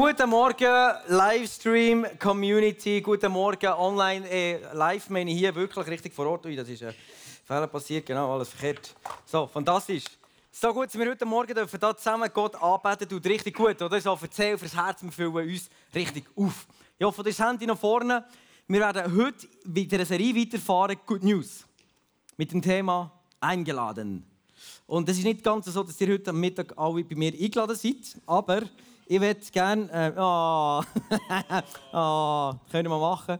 Guten 0.00 0.30
Morgen, 0.30 0.94
Livestream, 1.08 2.06
Community. 2.20 3.00
Guten 3.00 3.32
Morgen, 3.32 3.66
online, 3.66 4.30
äh, 4.30 4.60
live 4.72 5.10
meine 5.10 5.32
hier 5.32 5.52
wirklich 5.52 5.88
richtig 5.88 6.14
vor 6.14 6.26
Ort. 6.26 6.46
Ui, 6.46 6.54
das 6.54 6.68
ist 6.68 6.84
ein 6.84 6.94
Fehler 7.44 7.66
passiert, 7.66 8.06
genau, 8.06 8.32
alles 8.32 8.50
verkehrt. 8.50 8.94
So, 9.26 9.48
fantastisch. 9.48 10.04
So 10.52 10.72
gut, 10.72 10.86
dass 10.86 10.96
wir 10.96 11.10
heute 11.10 11.26
Morgen 11.26 11.52
dürfen 11.52 11.80
hier 11.80 11.96
zusammen 11.96 12.30
Gott 12.32 12.54
anbeten. 12.62 13.08
Tut 13.08 13.26
richtig 13.26 13.56
gut, 13.56 13.82
oder? 13.82 14.00
So, 14.00 14.16
erzähl 14.22 14.56
fürs 14.56 14.76
Herz, 14.76 15.02
wir 15.02 15.10
füllen 15.10 15.34
uns 15.34 15.68
richtig 15.92 16.26
auf. 16.36 16.68
Ich 16.96 17.04
hoffe, 17.04 17.24
das 17.24 17.40
Handy 17.40 17.66
nach 17.66 17.76
vorne. 17.76 18.24
Wir 18.68 18.78
werden 18.78 19.16
heute 19.16 19.48
wieder 19.64 19.96
eine 19.96 20.06
Serie 20.06 20.32
weiterfahren, 20.36 20.96
Good 21.06 21.24
News. 21.24 21.66
Mit 22.36 22.52
dem 22.52 22.62
Thema 22.62 23.10
Eingeladen. 23.40 24.24
Und 24.86 25.08
es 25.08 25.18
ist 25.18 25.24
nicht 25.24 25.42
ganz 25.42 25.66
so, 25.66 25.82
dass 25.82 26.00
ihr 26.00 26.12
heute 26.12 26.30
am 26.30 26.38
Mittag 26.38 26.72
alle 26.76 27.02
bei 27.02 27.16
mir 27.16 27.32
eingeladen 27.32 27.74
seid, 27.74 28.16
aber 28.26 28.62
ich 29.08 29.20
würde 29.20 29.40
gerne. 29.50 29.90
Äh, 29.90 30.12
oh, 30.18 30.82
oh, 31.92 32.52
können 32.70 32.90
wir 32.90 32.98
machen. 32.98 33.38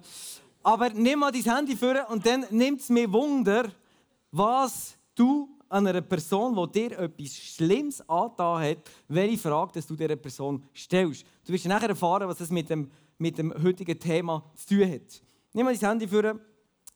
Aber 0.62 0.88
nimm 0.90 1.18
mal 1.18 1.30
dein 1.30 1.42
Handy 1.42 1.76
vor 1.76 1.94
und 2.08 2.24
dann 2.24 2.46
nimmt 2.50 2.80
es 2.80 2.88
mir 2.88 3.10
Wunder, 3.12 3.70
was 4.32 4.96
du 5.14 5.48
an 5.68 5.86
einer 5.86 6.00
Person, 6.00 6.56
die 6.56 6.88
dir 6.88 6.98
etwas 6.98 7.36
Schlimmes 7.36 8.00
angetan 8.08 8.62
hat, 8.62 8.78
welche 9.08 9.36
Frage 9.36 9.72
dass 9.74 9.86
du 9.86 9.94
dieser 9.94 10.16
Person 10.16 10.64
stellst. 10.74 11.26
Du 11.44 11.52
wirst 11.52 11.66
nachher 11.66 11.90
erfahren, 11.90 12.26
was 12.26 12.38
das 12.38 12.50
mit 12.50 12.70
dem, 12.70 12.90
mit 13.18 13.36
dem 13.36 13.52
heutigen 13.62 13.98
Thema 13.98 14.50
zu 14.54 14.74
tun 14.74 14.90
hat. 14.90 15.22
Nimm 15.52 15.66
mal 15.66 15.76
dein 15.76 15.88
Handy 15.90 16.08
vor, 16.08 16.40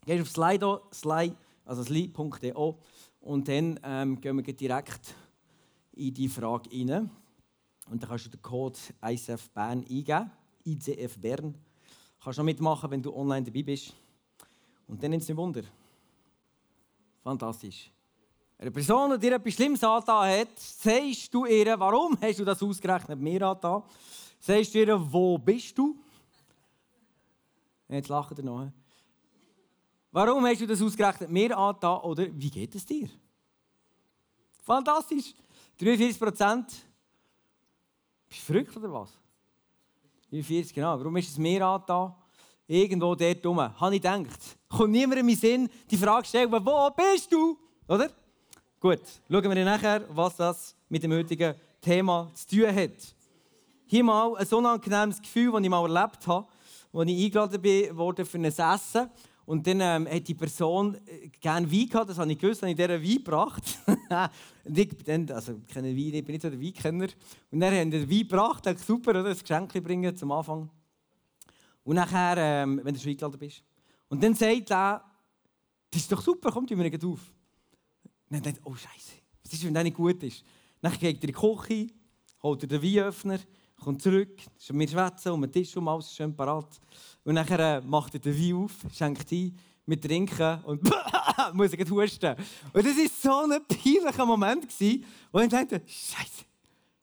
gehst 0.07 0.23
auf 0.23 0.31
Slido, 0.31 0.81
Sli, 0.93 1.35
also 1.67 1.83
sli.de 1.83 2.55
und 3.21 3.49
dann 3.49 3.79
ähm, 3.85 4.21
gehen 4.21 4.37
wir 4.37 4.55
direkt 4.55 5.15
in 5.93 6.15
die 6.15 6.29
Frage 6.29 6.71
rein. 6.73 7.11
Und 7.93 8.03
dann 8.03 8.09
kannst 8.09 8.25
du 8.25 8.31
den 8.31 8.41
Code 8.41 8.79
ICF 9.05 9.51
Bern 9.51 9.81
eingeben. 9.81 10.31
ICF 10.65 11.19
Bern. 11.19 11.53
Du 11.53 12.25
kannst 12.25 12.39
noch 12.39 12.45
mitmachen, 12.45 12.91
wenn 12.91 13.03
du 13.03 13.15
online 13.15 13.45
dabei 13.45 13.63
bist. 13.63 13.93
Und 14.89 15.03
dann 15.03 15.11
nimmt 15.11 15.23
es 15.23 15.29
nicht 15.29 15.37
Wunder. 15.37 15.63
Fantastisch. 17.23 17.91
Eine 18.57 18.71
Person, 18.71 19.11
die 19.11 19.19
dir 19.19 19.35
etwas 19.35 19.53
Schlimmes 19.53 19.85
angetan 19.85 20.41
hat, 20.41 20.59
sagst 20.59 21.35
du 21.35 21.45
ihr, 21.45 21.79
warum 21.79 22.17
hast 22.19 22.39
du 22.39 22.47
das 22.47 22.63
ausgerechnet 22.63 23.21
mir 23.21 23.43
angetan? 23.43 23.83
Sagst 24.41 24.73
du 24.73 24.79
ihr, 24.79 25.13
wo 25.13 25.37
bist 25.37 25.77
du? 25.77 25.95
Jetzt 27.89 28.09
lachen 28.09 28.39
ihr 28.39 28.45
noch. 28.45 28.73
Warum 30.11 30.47
hast 30.47 30.63
du 30.63 30.67
das 30.67 30.81
ausgerechnet 30.81 31.29
mir 31.29 31.59
angetan? 31.59 32.01
Oder 32.01 32.27
wie 32.33 32.51
geht 32.51 32.75
es 32.75 32.87
dir? 32.87 33.11
Fantastisch. 34.63 35.35
43 35.77 36.19
Prozent 36.19 36.87
bist 38.33 38.49
du 38.49 38.53
verrückt 38.53 38.77
oder 38.77 38.93
was? 38.93 39.11
40, 40.31 40.73
genau. 40.73 40.99
Warum 40.99 41.15
ist 41.19 41.29
es 41.29 41.39
mir 41.39 41.65
angetan? 41.67 42.15
Irgendwo 42.67 43.15
dort 43.15 43.45
rum. 43.45 43.61
Habe 43.61 43.95
ich 43.95 44.01
gedacht. 44.01 44.57
Kommt 44.69 44.93
niemand 44.93 45.21
in 45.21 45.27
meinen 45.27 45.37
Sinn, 45.37 45.69
die 45.91 45.97
Frage 45.99 46.27
stellen, 46.27 46.51
wo 46.51 46.91
bist 46.91 47.31
du? 47.31 47.59
Oder? 47.87 48.11
Gut, 48.81 49.03
schauen 49.31 49.55
wir 49.55 49.65
nachher, 49.65 50.07
was 50.09 50.37
das 50.37 50.75
mit 50.89 51.03
dem 51.03 51.13
heutigen 51.13 51.55
Thema 51.81 52.31
zu 52.33 52.57
tun 52.57 52.75
hat. 52.75 53.15
Hier 53.87 54.05
mal 54.05 54.35
ein 54.37 54.47
unangenehmes 54.47 55.21
Gefühl, 55.21 55.53
das 55.53 55.63
ich 55.63 55.69
mal 55.69 55.83
erlebt 55.83 56.27
habe, 56.27 56.47
als 56.95 57.09
ich 57.09 57.25
eingeladen 57.25 57.97
wurde 57.99 58.25
für 58.25 58.39
ein 58.39 58.45
Essen. 58.45 59.11
Und 59.45 59.67
dann 59.67 59.81
ähm, 59.81 60.09
hat 60.09 60.29
die 60.29 60.35
Person 60.35 60.95
äh, 61.07 61.29
gerne 61.41 61.71
Wein 61.71 61.89
gehabt, 61.89 62.11
das 62.11 62.19
habe 62.19 62.31
ich 62.31 62.39
gewusst, 62.39 62.63
habe 62.63 62.71
ich 62.71 62.77
dieser 62.77 63.03
Wein 63.03 63.17
gebracht. 63.17 63.79
ich 64.65 64.89
bin 64.89 65.31
also, 65.31 65.61
ich 65.67 65.73
kenne 65.73 65.89
Wein, 65.89 66.15
ich 66.15 66.25
bin 66.25 66.33
nicht 66.33 66.43
so 66.43 66.51
der 66.51 66.61
Weinkenner. 66.61 67.09
Und 67.51 67.61
dann 67.61 67.75
haben 67.75 67.91
den 67.91 68.09
Wein 68.09 68.19
gebracht, 68.19 68.67
dachte, 68.67 68.83
super, 68.83 69.11
oder, 69.11 69.27
ein 69.27 69.39
Geschenk 69.39 69.73
bringen 69.83 70.17
zum 70.17 70.31
Anfang. 70.31 70.71
Und 71.85 71.97
nachher, 71.97 72.37
ähm, 72.39 72.81
wenn 72.85 72.95
du 72.95 73.01
schon 73.01 73.11
eingeladen 73.11 73.39
bist. 73.39 73.65
Und 74.09 74.23
dann 74.23 74.35
sagt 74.35 74.71
er, 74.71 75.05
das 75.91 76.03
ist 76.03 76.13
doch 76.13 76.23
super, 76.23 76.51
kommt 76.53 76.71
mir 76.71 76.77
nicht 76.77 77.05
auf. 77.05 77.33
Und 78.01 78.37
dann 78.37 78.43
denkt 78.43 78.61
oh 78.65 78.75
Scheiße, 78.75 79.13
was 79.43 79.53
ist, 79.53 79.65
wenn 79.65 79.75
der 79.75 79.83
nicht 79.83 79.97
gut 79.97 80.23
ist? 80.23 80.45
Dann 80.81 80.93
geht 80.93 81.03
er 81.03 81.11
in 81.11 81.21
die 81.21 81.33
Küche, 81.33 81.89
holt 82.43 82.63
er 82.63 82.69
den 82.69 82.83
Weinöffner, 82.83 83.39
kommt 83.83 84.03
zurück, 84.03 84.37
wir 84.69 84.89
schwätzen 84.89 85.33
um 85.33 85.41
den 85.43 85.53
Tisch 85.53 85.77
um, 85.77 85.89
alles 85.89 86.15
schön 86.15 86.35
parat. 86.35 86.81
Und 87.25 87.35
dann 87.35 87.47
äh, 87.47 87.81
macht 87.81 88.15
er 88.15 88.21
den 88.21 88.37
Wein 88.37 88.65
auf, 88.65 88.73
schenkt 88.93 89.31
ein, 89.33 89.59
wir 89.87 90.01
trinken 90.01 90.61
und 90.65 90.83
muss 91.53 91.73
ich 91.73 91.91
husten. 91.91 92.37
Und 92.73 92.87
das 92.87 92.97
war 92.97 93.45
so 93.47 93.53
ein 93.53 93.61
peinlicher 93.67 94.27
Moment, 94.27 94.67
wo 95.33 95.41
ich 95.41 95.49
dachte, 95.49 95.83
Scheiße, 95.87 96.45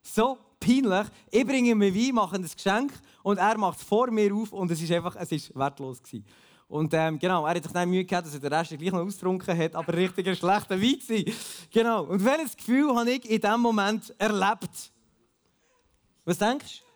so 0.02 0.38
peinlich. 0.58 1.06
Ich 1.30 1.46
bringe 1.46 1.74
mir 1.74 1.94
Wein, 1.94 2.14
mache 2.14 2.36
ein 2.36 2.42
Geschenk 2.42 2.92
und 3.22 3.38
er 3.38 3.56
macht 3.58 3.78
es 3.78 3.84
vor 3.84 4.10
mir 4.10 4.34
auf 4.34 4.52
und 4.52 4.70
es 4.70 4.80
ist 4.80 4.92
einfach, 4.92 5.16
es 5.16 5.32
ist 5.32 5.54
wertlos 5.54 6.02
gewesen. 6.02 6.24
Und 6.68 6.94
ähm, 6.94 7.18
genau, 7.18 7.44
er 7.46 7.56
hat 7.56 7.62
sich 7.64 7.72
dann 7.72 7.90
Mühe 7.90 8.04
gehabt, 8.04 8.28
dass 8.28 8.34
er 8.34 8.40
den 8.40 8.52
Rest 8.52 8.70
gleich 8.78 8.92
noch 8.92 9.00
ausgetrunken 9.00 9.58
hat, 9.58 9.74
aber 9.74 9.92
richtig 9.92 10.28
ein 10.28 10.36
schlechter 10.36 10.80
Wein 10.80 10.98
war. 11.08 11.34
Genau. 11.72 12.04
Und 12.04 12.24
welches 12.24 12.56
Gefühl 12.56 12.94
habe 12.94 13.10
ich 13.10 13.28
in 13.28 13.40
diesem 13.40 13.60
Moment 13.60 14.14
erlebt? 14.18 14.92
Was 16.24 16.38
denkst 16.38 16.80
du? 16.80 16.90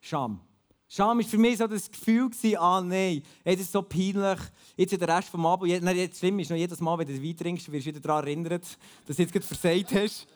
Scham. 0.00 0.40
Scham 0.88 1.16
war 1.16 1.24
für 1.24 1.38
mich 1.38 1.56
so 1.56 1.66
das 1.66 1.90
Gefühl, 1.90 2.28
ah 2.58 2.82
nein, 2.82 3.22
das 3.44 3.60
ist 3.60 3.72
so 3.72 3.80
peinlich. 3.80 4.38
Jetzt 4.76 5.00
der 5.00 5.08
Rest 5.08 5.32
des 5.32 5.40
Abends, 5.40 5.80
nein, 5.80 5.96
jetzt 5.96 6.18
schlimm 6.18 6.38
ist 6.40 6.50
noch 6.50 6.56
jedes 6.56 6.80
Mal, 6.80 6.98
wenn 6.98 7.06
du 7.06 7.22
Wein 7.22 7.36
trinkst, 7.36 7.72
wirst 7.72 7.86
du 7.86 7.90
wieder 7.90 8.00
daran 8.00 8.24
erinnert, 8.24 8.64
dass 9.06 9.16
du 9.16 9.22
jetzt 9.22 9.32
gerade 9.32 9.46
versagt 9.46 9.94
hast. 9.94 10.26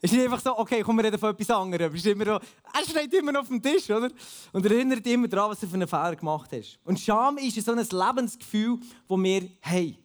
Es 0.00 0.12
ist 0.12 0.20
einfach 0.22 0.38
so, 0.38 0.56
okay, 0.58 0.82
komm, 0.82 0.98
wir 0.98 1.04
reden 1.04 1.18
von 1.18 1.30
etwas 1.30 1.50
anderem. 1.50 1.94
Es 1.94 2.04
immer 2.04 2.26
noch, 2.26 2.40
er 2.74 2.84
steht 2.84 3.12
immer 3.14 3.32
noch 3.32 3.40
auf 3.40 3.48
dem 3.48 3.62
Tisch, 3.62 3.90
oder? 3.90 4.10
Und 4.52 4.66
erinnert 4.66 5.06
immer 5.06 5.26
daran, 5.26 5.50
was 5.50 5.60
du 5.60 5.66
für 5.66 5.74
einen 5.74 5.88
Fehler 5.88 6.14
gemacht 6.14 6.50
hast. 6.52 6.78
Und 6.84 7.00
Scham 7.00 7.38
ist 7.38 7.60
so 7.64 7.72
ein 7.72 7.78
Lebensgefühl, 7.78 8.78
das 9.08 9.18
wir 9.18 9.48
haben. 9.62 10.03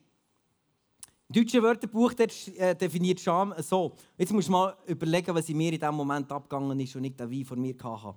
Im 1.32 1.36
deutschen 1.36 1.62
Wörterbuch 1.62 2.14
äh, 2.18 2.76
definiert 2.76 3.20
Scham 3.20 3.54
so. 3.60 3.96
Jetzt 4.18 4.34
musst 4.34 4.48
du 4.48 4.52
mal 4.52 4.76
überlegen, 4.88 5.36
was 5.36 5.48
in 5.48 5.58
mir 5.58 5.72
in 5.72 5.80
diesem 5.80 5.94
Moment 5.96 6.32
abgegangen 6.32 6.80
ist 6.80 6.96
und 6.96 7.04
nicht 7.04 7.20
der 7.20 7.30
Wein 7.30 7.46
von 7.46 7.62
mir 7.62 7.76
hatte 7.84 8.16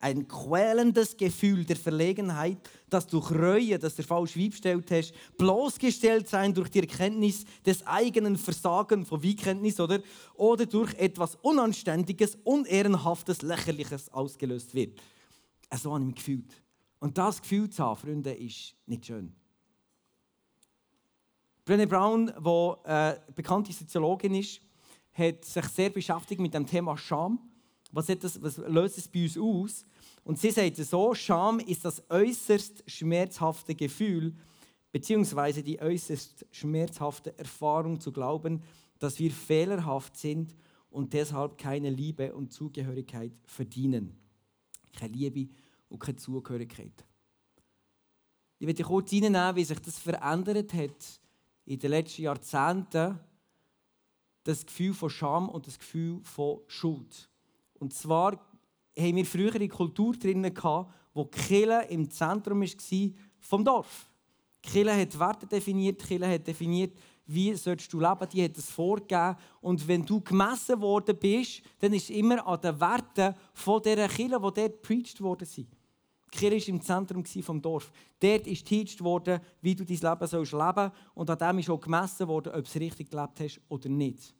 ein 0.00 0.26
quälendes 0.26 1.16
Gefühl 1.16 1.64
der 1.64 1.76
Verlegenheit, 1.76 2.58
das 2.88 3.06
durch 3.06 3.30
Reue, 3.30 3.78
das 3.78 3.94
du 3.94 4.02
falsch 4.02 4.34
bestellt 4.34 4.90
hast, 4.90 5.12
bloßgestellt 5.36 6.26
sein 6.26 6.54
durch 6.54 6.70
die 6.70 6.80
Erkenntnis 6.80 7.44
des 7.64 7.86
eigenen 7.86 8.36
Versagen 8.36 9.04
von 9.04 9.22
Weinkenntnis 9.22 9.78
oder, 9.78 10.00
oder 10.34 10.64
durch 10.64 10.94
etwas 10.94 11.36
Unanständiges, 11.36 12.38
Unehrenhaftes, 12.44 13.42
Lächerliches 13.42 14.10
ausgelöst 14.12 14.74
wird. 14.74 14.98
So 15.74 15.92
habe 15.92 16.00
ich 16.00 16.06
mich 16.06 16.16
gefühlt. 16.16 16.62
Und 16.98 17.16
das 17.16 17.40
Gefühl 17.40 17.68
zu 17.68 17.84
haben, 17.84 18.00
Freunde, 18.00 18.32
ist 18.32 18.74
nicht 18.86 19.06
schön. 19.06 19.34
Brené 21.66 21.86
Brown, 21.86 22.26
die 22.26 22.88
äh, 22.88 23.20
bekannte 23.34 23.72
Soziologin 23.72 24.34
ist, 24.34 24.60
hat 25.12 25.44
sich 25.44 25.64
sehr 25.66 25.90
beschäftigt 25.90 26.40
mit 26.40 26.54
dem 26.54 26.66
Thema 26.66 26.96
Scham. 26.96 27.38
Was, 27.92 28.06
das, 28.06 28.40
was 28.42 28.56
löst 28.58 28.98
es 28.98 29.08
bei 29.08 29.24
uns 29.24 29.38
aus? 29.38 29.86
Und 30.24 30.38
sie 30.38 30.50
sagt 30.50 30.76
so, 30.76 31.14
Scham 31.14 31.60
ist 31.60 31.84
das 31.84 32.02
äußerst 32.08 32.84
schmerzhafte 32.86 33.74
Gefühl, 33.74 34.34
beziehungsweise 34.92 35.62
die 35.62 35.80
äußerst 35.80 36.46
schmerzhafte 36.50 37.36
Erfahrung 37.38 38.00
zu 38.00 38.12
glauben, 38.12 38.62
dass 38.98 39.18
wir 39.18 39.30
fehlerhaft 39.30 40.16
sind 40.16 40.54
und 40.90 41.12
deshalb 41.12 41.58
keine 41.58 41.90
Liebe 41.90 42.34
und 42.34 42.52
Zugehörigkeit 42.52 43.32
verdienen. 43.44 44.18
Keine 44.92 45.12
Liebe 45.12 45.48
und 45.88 45.98
keine 45.98 46.16
Zugehörigkeit. 46.16 47.04
Ich 48.58 48.66
möchte 48.66 48.82
kurz 48.82 49.12
reinnehmen, 49.12 49.56
wie 49.56 49.64
sich 49.64 49.78
das 49.78 49.98
verändert 49.98 50.74
hat 50.74 51.19
in 51.70 51.78
den 51.78 51.90
letzten 51.90 52.22
Jahrzehnten. 52.22 53.20
Das 54.42 54.66
Gefühl 54.66 54.92
von 54.92 55.08
Scham 55.08 55.48
und 55.48 55.68
das 55.68 55.78
Gefühl 55.78 56.20
von 56.24 56.58
Schuld. 56.66 57.30
Und 57.78 57.94
zwar 57.94 58.32
haben 58.98 59.16
wir 59.16 59.24
früher 59.24 59.54
eine 59.54 59.68
Kultur 59.68 60.14
drin, 60.14 60.52
wo 61.14 61.24
Kirche 61.26 61.86
im 61.90 62.10
Zentrum 62.10 62.62
war 62.62 63.10
vom 63.38 63.64
Dorf. 63.64 64.10
Kirche 64.60 65.00
hat 65.00 65.18
Werte 65.18 65.46
definiert, 65.46 66.04
Kirche 66.04 66.28
hat 66.28 66.46
definiert, 66.46 66.98
wie 67.26 67.54
sollst 67.54 67.92
du 67.92 68.00
leben, 68.00 68.28
die 68.32 68.42
hat 68.42 68.58
es 68.58 68.68
vorgegeben. 68.68 69.36
Und 69.60 69.86
wenn 69.86 70.04
du 70.04 70.20
gemessen 70.20 70.80
worden 70.80 71.16
bist, 71.16 71.62
dann 71.78 71.92
ist 71.92 72.10
es 72.10 72.16
immer 72.16 72.44
an 72.48 72.60
den 72.60 72.80
Werten 72.80 73.36
von 73.54 73.80
dieser 73.80 74.08
Kirche, 74.08 74.40
die 74.40 74.40
dort 74.40 74.56
gepreacht 74.56 75.20
worden 75.20 75.46
sind. 75.46 75.68
Die 76.32 76.38
Kirche 76.38 76.68
war 76.68 76.74
im 76.74 76.80
Zentrum 76.80 77.24
vom 77.24 77.60
Dorf. 77.60 77.90
Dort 78.20 78.46
ist 78.46 78.66
geteacht 78.66 79.02
worden, 79.02 79.40
wie 79.60 79.74
du 79.74 79.84
dein 79.84 79.96
Leben 79.96 80.26
sollst 80.26 80.52
leben 80.52 80.92
Und 81.14 81.30
an 81.30 81.38
dem 81.38 81.58
ist 81.58 81.70
auch 81.70 81.80
gemessen 81.80 82.28
worden, 82.28 82.48
ob 82.48 82.54
du 82.54 82.60
es 82.60 82.76
richtig 82.76 83.10
gelebt 83.10 83.40
hast 83.40 83.60
oder 83.68 83.88
nicht. 83.88 84.34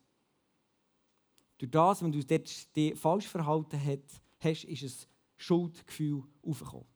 Durch 1.58 1.70
das, 1.70 2.02
wenn 2.02 2.12
du 2.12 2.24
dort 2.24 2.76
dich 2.76 2.98
falsch 2.98 3.26
verhalten 3.26 3.80
hast, 4.38 4.64
ist 4.64 4.82
ein 4.82 5.08
Schuldgefühl 5.36 6.22
aufgekommen. 6.42 6.86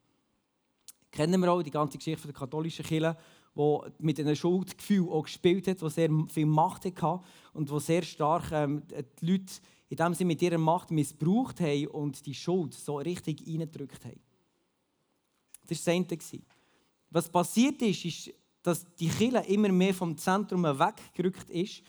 Kennen 1.10 1.40
wir 1.40 1.52
auch 1.52 1.62
die 1.62 1.70
ganze 1.70 1.98
Geschichte 1.98 2.28
der 2.28 2.34
katholischen 2.34 2.84
Kirche, 2.84 3.16
die 3.56 3.78
mit 3.98 4.18
einem 4.18 4.34
Schuldgefühl 4.34 5.08
auch 5.08 5.22
gespielt 5.22 5.68
hat, 5.68 5.80
die 5.80 5.90
sehr 5.90 6.10
viel 6.28 6.46
Macht 6.46 6.84
hatte 6.86 7.20
und 7.52 7.70
wo 7.70 7.78
sehr 7.78 8.02
stark 8.02 8.50
ähm, 8.52 8.82
die 9.20 9.26
Leute 9.26 9.52
indem 9.88 10.14
sie 10.14 10.24
mit 10.24 10.42
ihrer 10.42 10.58
Macht 10.58 10.90
missbraucht 10.90 11.60
haben 11.60 11.86
und 11.88 12.26
die 12.26 12.34
Schuld 12.34 12.74
so 12.74 12.96
richtig 12.96 13.46
reingedrückt 13.46 14.04
haben. 14.04 14.20
Das 15.66 15.86
war 15.86 16.00
das 16.00 16.32
eine. 16.32 16.42
Was 17.10 17.28
passiert 17.28 17.80
ist, 17.82 18.04
ist, 18.04 18.30
dass 18.62 18.84
die 18.94 19.08
Kirche 19.08 19.44
immer 19.48 19.68
mehr 19.68 19.94
vom 19.94 20.16
Zentrum 20.16 20.64
weggerückt 20.64 21.50
ist 21.50 21.82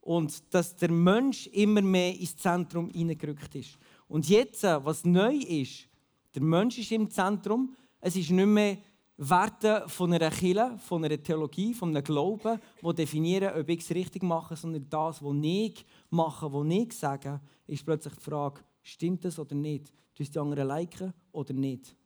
und 0.00 0.42
dass 0.52 0.76
der 0.76 0.90
Mensch 0.90 1.46
immer 1.48 1.82
mehr 1.82 2.18
ins 2.18 2.36
Zentrum 2.36 2.90
hineingerückt 2.90 3.54
ist. 3.54 3.78
Und 4.08 4.28
jetzt, 4.28 4.62
was 4.62 5.04
neu 5.04 5.36
ist, 5.36 5.88
der 6.34 6.42
Mensch 6.42 6.78
ist 6.78 6.92
im 6.92 7.10
Zentrum, 7.10 7.74
es 8.00 8.16
ist 8.16 8.30
nicht 8.30 8.46
mehr 8.46 8.78
Werte 9.18 9.84
von 9.86 10.12
einer 10.12 10.30
Kirche, 10.30 10.78
von 10.78 11.02
einer 11.04 11.22
Theologie, 11.22 11.72
von 11.72 11.88
einem 11.88 12.04
Glauben, 12.04 12.60
die 12.82 12.94
definieren, 12.94 13.58
ob 13.58 13.68
ich 13.68 13.80
es 13.80 13.90
richtig 13.90 14.22
mache, 14.22 14.56
sondern 14.56 14.86
das, 14.90 15.22
was 15.22 15.36
ich 15.42 15.86
mache, 16.10 16.52
was 16.52 16.66
ich 16.68 16.92
sage, 16.92 17.40
ist 17.66 17.84
plötzlich 17.84 18.14
die 18.14 18.22
Frage, 18.22 18.60
stimmt 18.82 19.24
das 19.24 19.38
oder 19.38 19.54
nicht? 19.54 19.92
Du 20.14 20.22
die 20.22 20.38
anderen 20.38 20.68
liken 20.68 21.14
oder 21.32 21.54
nicht? 21.54 21.96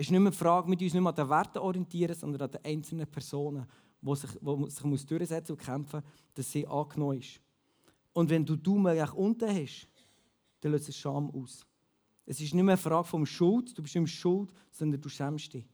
Es 0.00 0.06
ist 0.06 0.12
nicht 0.12 0.20
mehr 0.20 0.30
die 0.30 0.38
Frage, 0.38 0.66
wir 0.66 0.72
uns 0.72 0.80
nicht 0.80 0.94
mehr 0.94 1.10
an 1.10 1.14
den 1.14 1.28
Werten 1.28 1.58
orientieren, 1.58 2.14
sondern 2.14 2.40
an 2.40 2.50
den 2.50 2.64
einzelnen 2.64 3.06
Personen, 3.06 3.66
die 4.00 4.16
sich, 4.16 4.30
die 4.30 4.96
sich 4.96 5.06
durchsetzen 5.06 5.52
und 5.52 5.60
kämpfen 5.60 6.02
dass 6.32 6.50
sie 6.50 6.66
angenommen 6.66 7.18
ist. 7.18 7.38
Und 8.14 8.30
wenn 8.30 8.46
du 8.46 8.56
Daumen 8.56 8.98
unten 9.10 9.54
hast, 9.54 9.88
dann 10.62 10.72
löst 10.72 10.88
es 10.88 10.96
Scham 10.96 11.30
aus. 11.32 11.66
Es 12.24 12.40
ist 12.40 12.54
nicht 12.54 12.64
mehr 12.64 12.72
eine 12.72 12.76
Frage 12.78 13.08
von 13.08 13.26
Schuld, 13.26 13.76
du 13.76 13.82
bist 13.82 13.94
nicht 13.94 14.00
mehr 14.04 14.08
schuld, 14.08 14.50
sondern 14.70 15.02
du 15.02 15.10
schämst 15.10 15.52
dich. 15.52 15.68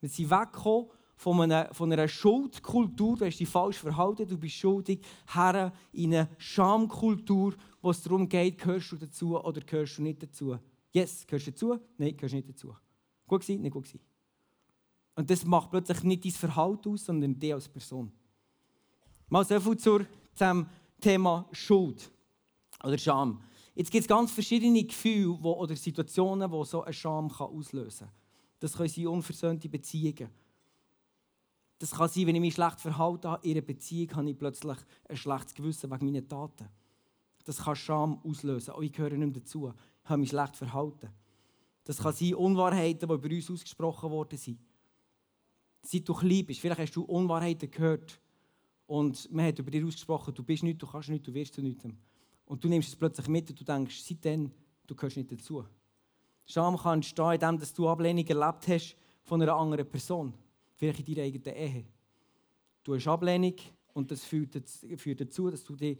Wir 0.00 0.10
sind 0.10 0.30
weggekommen 0.30 0.90
von 1.16 1.40
einer, 1.40 1.72
von 1.72 1.90
einer 1.90 2.08
Schuldkultur, 2.08 3.16
du 3.16 3.24
hast 3.24 3.38
dich 3.38 3.48
falsch 3.48 3.78
verhalten, 3.78 4.28
du 4.28 4.36
bist 4.36 4.56
schuldig, 4.56 5.00
her 5.32 5.72
in 5.92 6.14
eine 6.14 6.28
Schamkultur, 6.36 7.54
wo 7.80 7.90
es 7.90 8.02
darum 8.02 8.28
geht, 8.28 8.58
gehörst 8.58 8.92
du 8.92 8.96
dazu 8.96 9.42
oder 9.42 9.62
gehörst 9.62 9.96
du 9.96 10.02
nicht 10.02 10.22
dazu. 10.22 10.58
Yes, 10.92 11.26
gehörst 11.26 11.46
du 11.46 11.50
dazu? 11.52 11.78
Nein, 11.96 12.14
gehörst 12.14 12.34
du 12.34 12.36
nicht 12.36 12.50
dazu. 12.50 12.76
Gut 13.30 13.42
gewesen? 13.42 13.62
Nicht 13.62 13.72
gut 13.72 13.84
gewesen. 13.84 14.00
Und 15.14 15.30
das 15.30 15.44
macht 15.44 15.70
plötzlich 15.70 16.02
nicht 16.02 16.24
dein 16.24 16.32
Verhalten 16.32 16.88
aus, 16.88 17.04
sondern 17.04 17.38
dich 17.38 17.54
als 17.54 17.68
Person. 17.68 18.10
Mal 19.28 19.44
so 19.44 19.60
viel 19.60 19.76
zur, 19.78 20.06
zum 20.34 20.66
Thema 21.00 21.48
Schuld 21.52 22.10
oder 22.82 22.98
Scham. 22.98 23.40
Jetzt 23.76 23.92
gibt 23.92 24.02
es 24.02 24.08
ganz 24.08 24.32
verschiedene 24.32 24.82
Gefühle 24.82 25.38
oder 25.38 25.76
Situationen, 25.76 26.50
die 26.50 26.64
so 26.64 26.82
eine 26.82 26.92
Scham 26.92 27.30
auslösen 27.30 28.08
kann. 28.08 28.16
Das 28.58 28.72
können 28.72 28.88
sein 28.88 29.06
unversöhnte 29.06 29.68
Beziehungen. 29.68 30.28
Das 31.78 31.92
kann 31.92 32.08
sein, 32.08 32.26
wenn 32.26 32.34
ich 32.34 32.40
mich 32.40 32.54
schlecht 32.54 32.80
verhalte 32.80 33.38
in 33.42 33.52
einer 33.52 33.60
Beziehung, 33.60 34.16
habe 34.16 34.30
ich 34.30 34.36
plötzlich 34.36 34.78
ein 35.08 35.16
schlechtes 35.16 35.54
Gewissen 35.54 35.88
wegen 35.88 36.04
meiner 36.04 36.26
Taten. 36.26 36.68
Das 37.44 37.58
kann 37.58 37.76
Scham 37.76 38.20
auslösen. 38.24 38.74
Oh, 38.76 38.82
ich 38.82 38.92
gehöre 38.92 39.10
nicht 39.10 39.20
mehr 39.20 39.40
dazu. 39.40 39.72
Ich 40.02 40.10
habe 40.10 40.18
mich 40.18 40.30
schlecht 40.30 40.56
verhalten. 40.56 41.10
Das 41.84 41.98
kann 41.98 42.12
sein 42.12 42.34
Unwahrheiten, 42.34 43.08
die 43.08 43.14
über 43.14 43.28
uns 43.28 43.50
ausgesprochen 43.50 44.10
worden 44.10 44.38
sind. 44.38 44.60
Seit 45.82 46.08
du 46.08 46.14
klein 46.14 46.44
bist, 46.44 46.60
vielleicht 46.60 46.80
hast 46.80 46.96
du 46.96 47.02
Unwahrheiten 47.02 47.70
gehört 47.70 48.20
und 48.86 49.30
man 49.32 49.46
hat 49.46 49.58
über 49.58 49.70
dich 49.70 49.84
ausgesprochen, 49.84 50.34
du 50.34 50.42
bist 50.42 50.62
nichts, 50.62 50.80
du 50.80 50.86
kannst 50.86 51.08
nichts, 51.08 51.26
du 51.26 51.32
wirst 51.32 51.54
zu 51.54 51.62
nichts. 51.62 51.84
Und 52.44 52.62
du 52.62 52.68
nimmst 52.68 52.88
es 52.88 52.96
plötzlich 52.96 53.28
mit 53.28 53.48
und 53.48 53.60
du 53.60 53.64
denkst, 53.64 54.02
seitdem, 54.02 54.50
du 54.86 54.94
gehörst 54.94 55.16
nicht 55.16 55.32
dazu. 55.32 55.64
Scham 56.44 56.76
kann 56.76 56.94
entstehen, 56.94 57.40
indem 57.40 57.60
du 57.76 57.88
Ablehnung 57.88 58.26
erlebt 58.26 58.66
hast 58.66 58.96
von 59.22 59.40
einer 59.40 59.54
anderen 59.54 59.88
Person. 59.88 60.34
Vielleicht 60.74 60.98
in 60.98 61.14
deiner 61.14 61.26
eigenen 61.26 61.56
Ehe. 61.56 61.84
Du 62.82 62.94
hast 62.94 63.06
Ablehnung 63.06 63.54
und 63.92 64.10
das 64.10 64.24
führt 64.24 64.54
dazu, 64.56 65.50
dass 65.50 65.62
du, 65.62 65.76
die, 65.76 65.96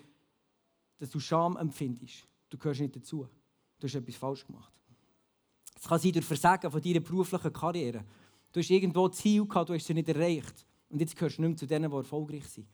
dass 0.99 1.11
du 1.11 1.21
Scham 1.21 1.57
empfindest. 1.57 2.27
Du 2.49 2.59
gehörst 2.59 2.81
nicht 2.81 2.97
dazu. 2.97 3.29
Du 3.79 3.87
hast 3.87 3.95
etwas 3.95 4.17
falsch 4.17 4.45
gemacht. 4.45 4.80
Es 5.81 5.89
kann 5.89 5.99
sein 5.99 6.13
durch 6.13 6.27
Versagen 6.27 6.71
von 6.71 6.83
deiner 6.83 7.01
beruflichen 7.01 7.53
Karriere. 7.53 8.05
Du 8.53 8.61
hast 8.61 8.69
irgendwo 8.69 9.09
Ziel 9.09 9.47
gehabt, 9.47 9.71
du 9.71 9.75
hast 9.75 9.89
es 9.89 9.95
nicht 9.95 10.09
erreicht. 10.09 10.67
Und 10.91 11.01
jetzt 11.01 11.17
gehörst 11.17 11.39
du 11.39 11.43
nicht 11.43 11.49
mehr 11.49 11.57
zu 11.57 11.67
denen, 11.67 11.91
die 11.91 11.97
erfolgreich 11.97 12.47
sind. 12.49 12.67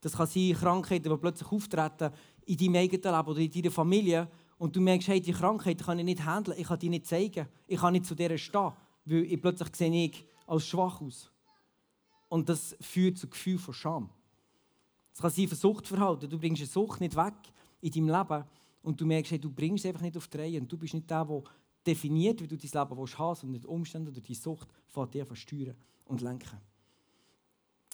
Das 0.00 0.16
kann 0.16 0.26
sein 0.26 0.52
Krankheiten, 0.54 1.08
die 1.08 1.16
plötzlich 1.16 1.52
auftreten 1.52 2.10
in 2.46 2.56
deinem 2.56 2.74
eigenen 2.76 3.14
Leben 3.14 3.28
oder 3.28 3.38
in 3.38 3.50
deiner 3.50 3.70
Familie. 3.70 4.28
Und 4.58 4.74
du 4.74 4.80
merkst, 4.80 5.06
hey, 5.06 5.20
die 5.20 5.32
Krankheit 5.32 5.84
kann 5.84 5.98
ich 6.00 6.04
nicht 6.04 6.24
handeln, 6.24 6.58
ich 6.58 6.66
kann 6.66 6.78
die 6.80 6.88
nicht 6.88 7.06
zeigen, 7.06 7.46
ich 7.68 7.78
kann 7.78 7.92
nicht 7.92 8.06
zu 8.06 8.16
der 8.16 8.36
stehen, 8.36 8.72
weil 9.04 9.24
ich 9.24 9.40
plötzlich 9.40 9.76
sehe 9.76 10.04
ich 10.04 10.26
als 10.46 10.66
schwach 10.66 11.00
aus. 11.00 11.30
Und 12.28 12.48
das 12.48 12.76
führt 12.80 13.18
zu 13.18 13.28
Gefühl 13.28 13.58
von 13.58 13.74
Scham. 13.74 14.10
Es 15.14 15.20
kann 15.20 15.30
sein 15.30 15.46
Suchtverhalten. 15.46 16.28
Du 16.28 16.38
bringst 16.38 16.62
eine 16.62 16.68
Sucht 16.68 17.00
nicht 17.00 17.14
weg 17.14 17.34
in 17.80 17.92
deinem 17.92 18.08
Leben 18.08 18.44
und 18.82 19.00
du 19.00 19.06
merkst, 19.06 19.32
hey, 19.32 19.38
du 19.38 19.50
bringst 19.50 19.84
es 19.84 19.88
einfach 19.88 20.02
nicht 20.02 20.16
auf 20.16 20.26
die 20.26 20.38
Reihe 20.38 20.60
und 20.60 20.72
du 20.72 20.76
bist 20.76 20.94
nicht 20.94 21.08
der, 21.08 21.24
der 21.24 21.42
definiert, 21.86 22.40
wie 22.40 22.46
du 22.46 22.56
dein 22.56 22.62
Leben 22.62 22.74
haben 22.76 22.98
willst, 22.98 23.40
sondern 23.40 23.60
die 23.60 23.66
Umstände 23.66 24.10
oder 24.10 24.20
die 24.20 24.34
Sucht 24.34 24.68
von 24.88 25.10
dir 25.10 25.26
steuern 25.34 25.76
und 26.04 26.20
lenken. 26.20 26.58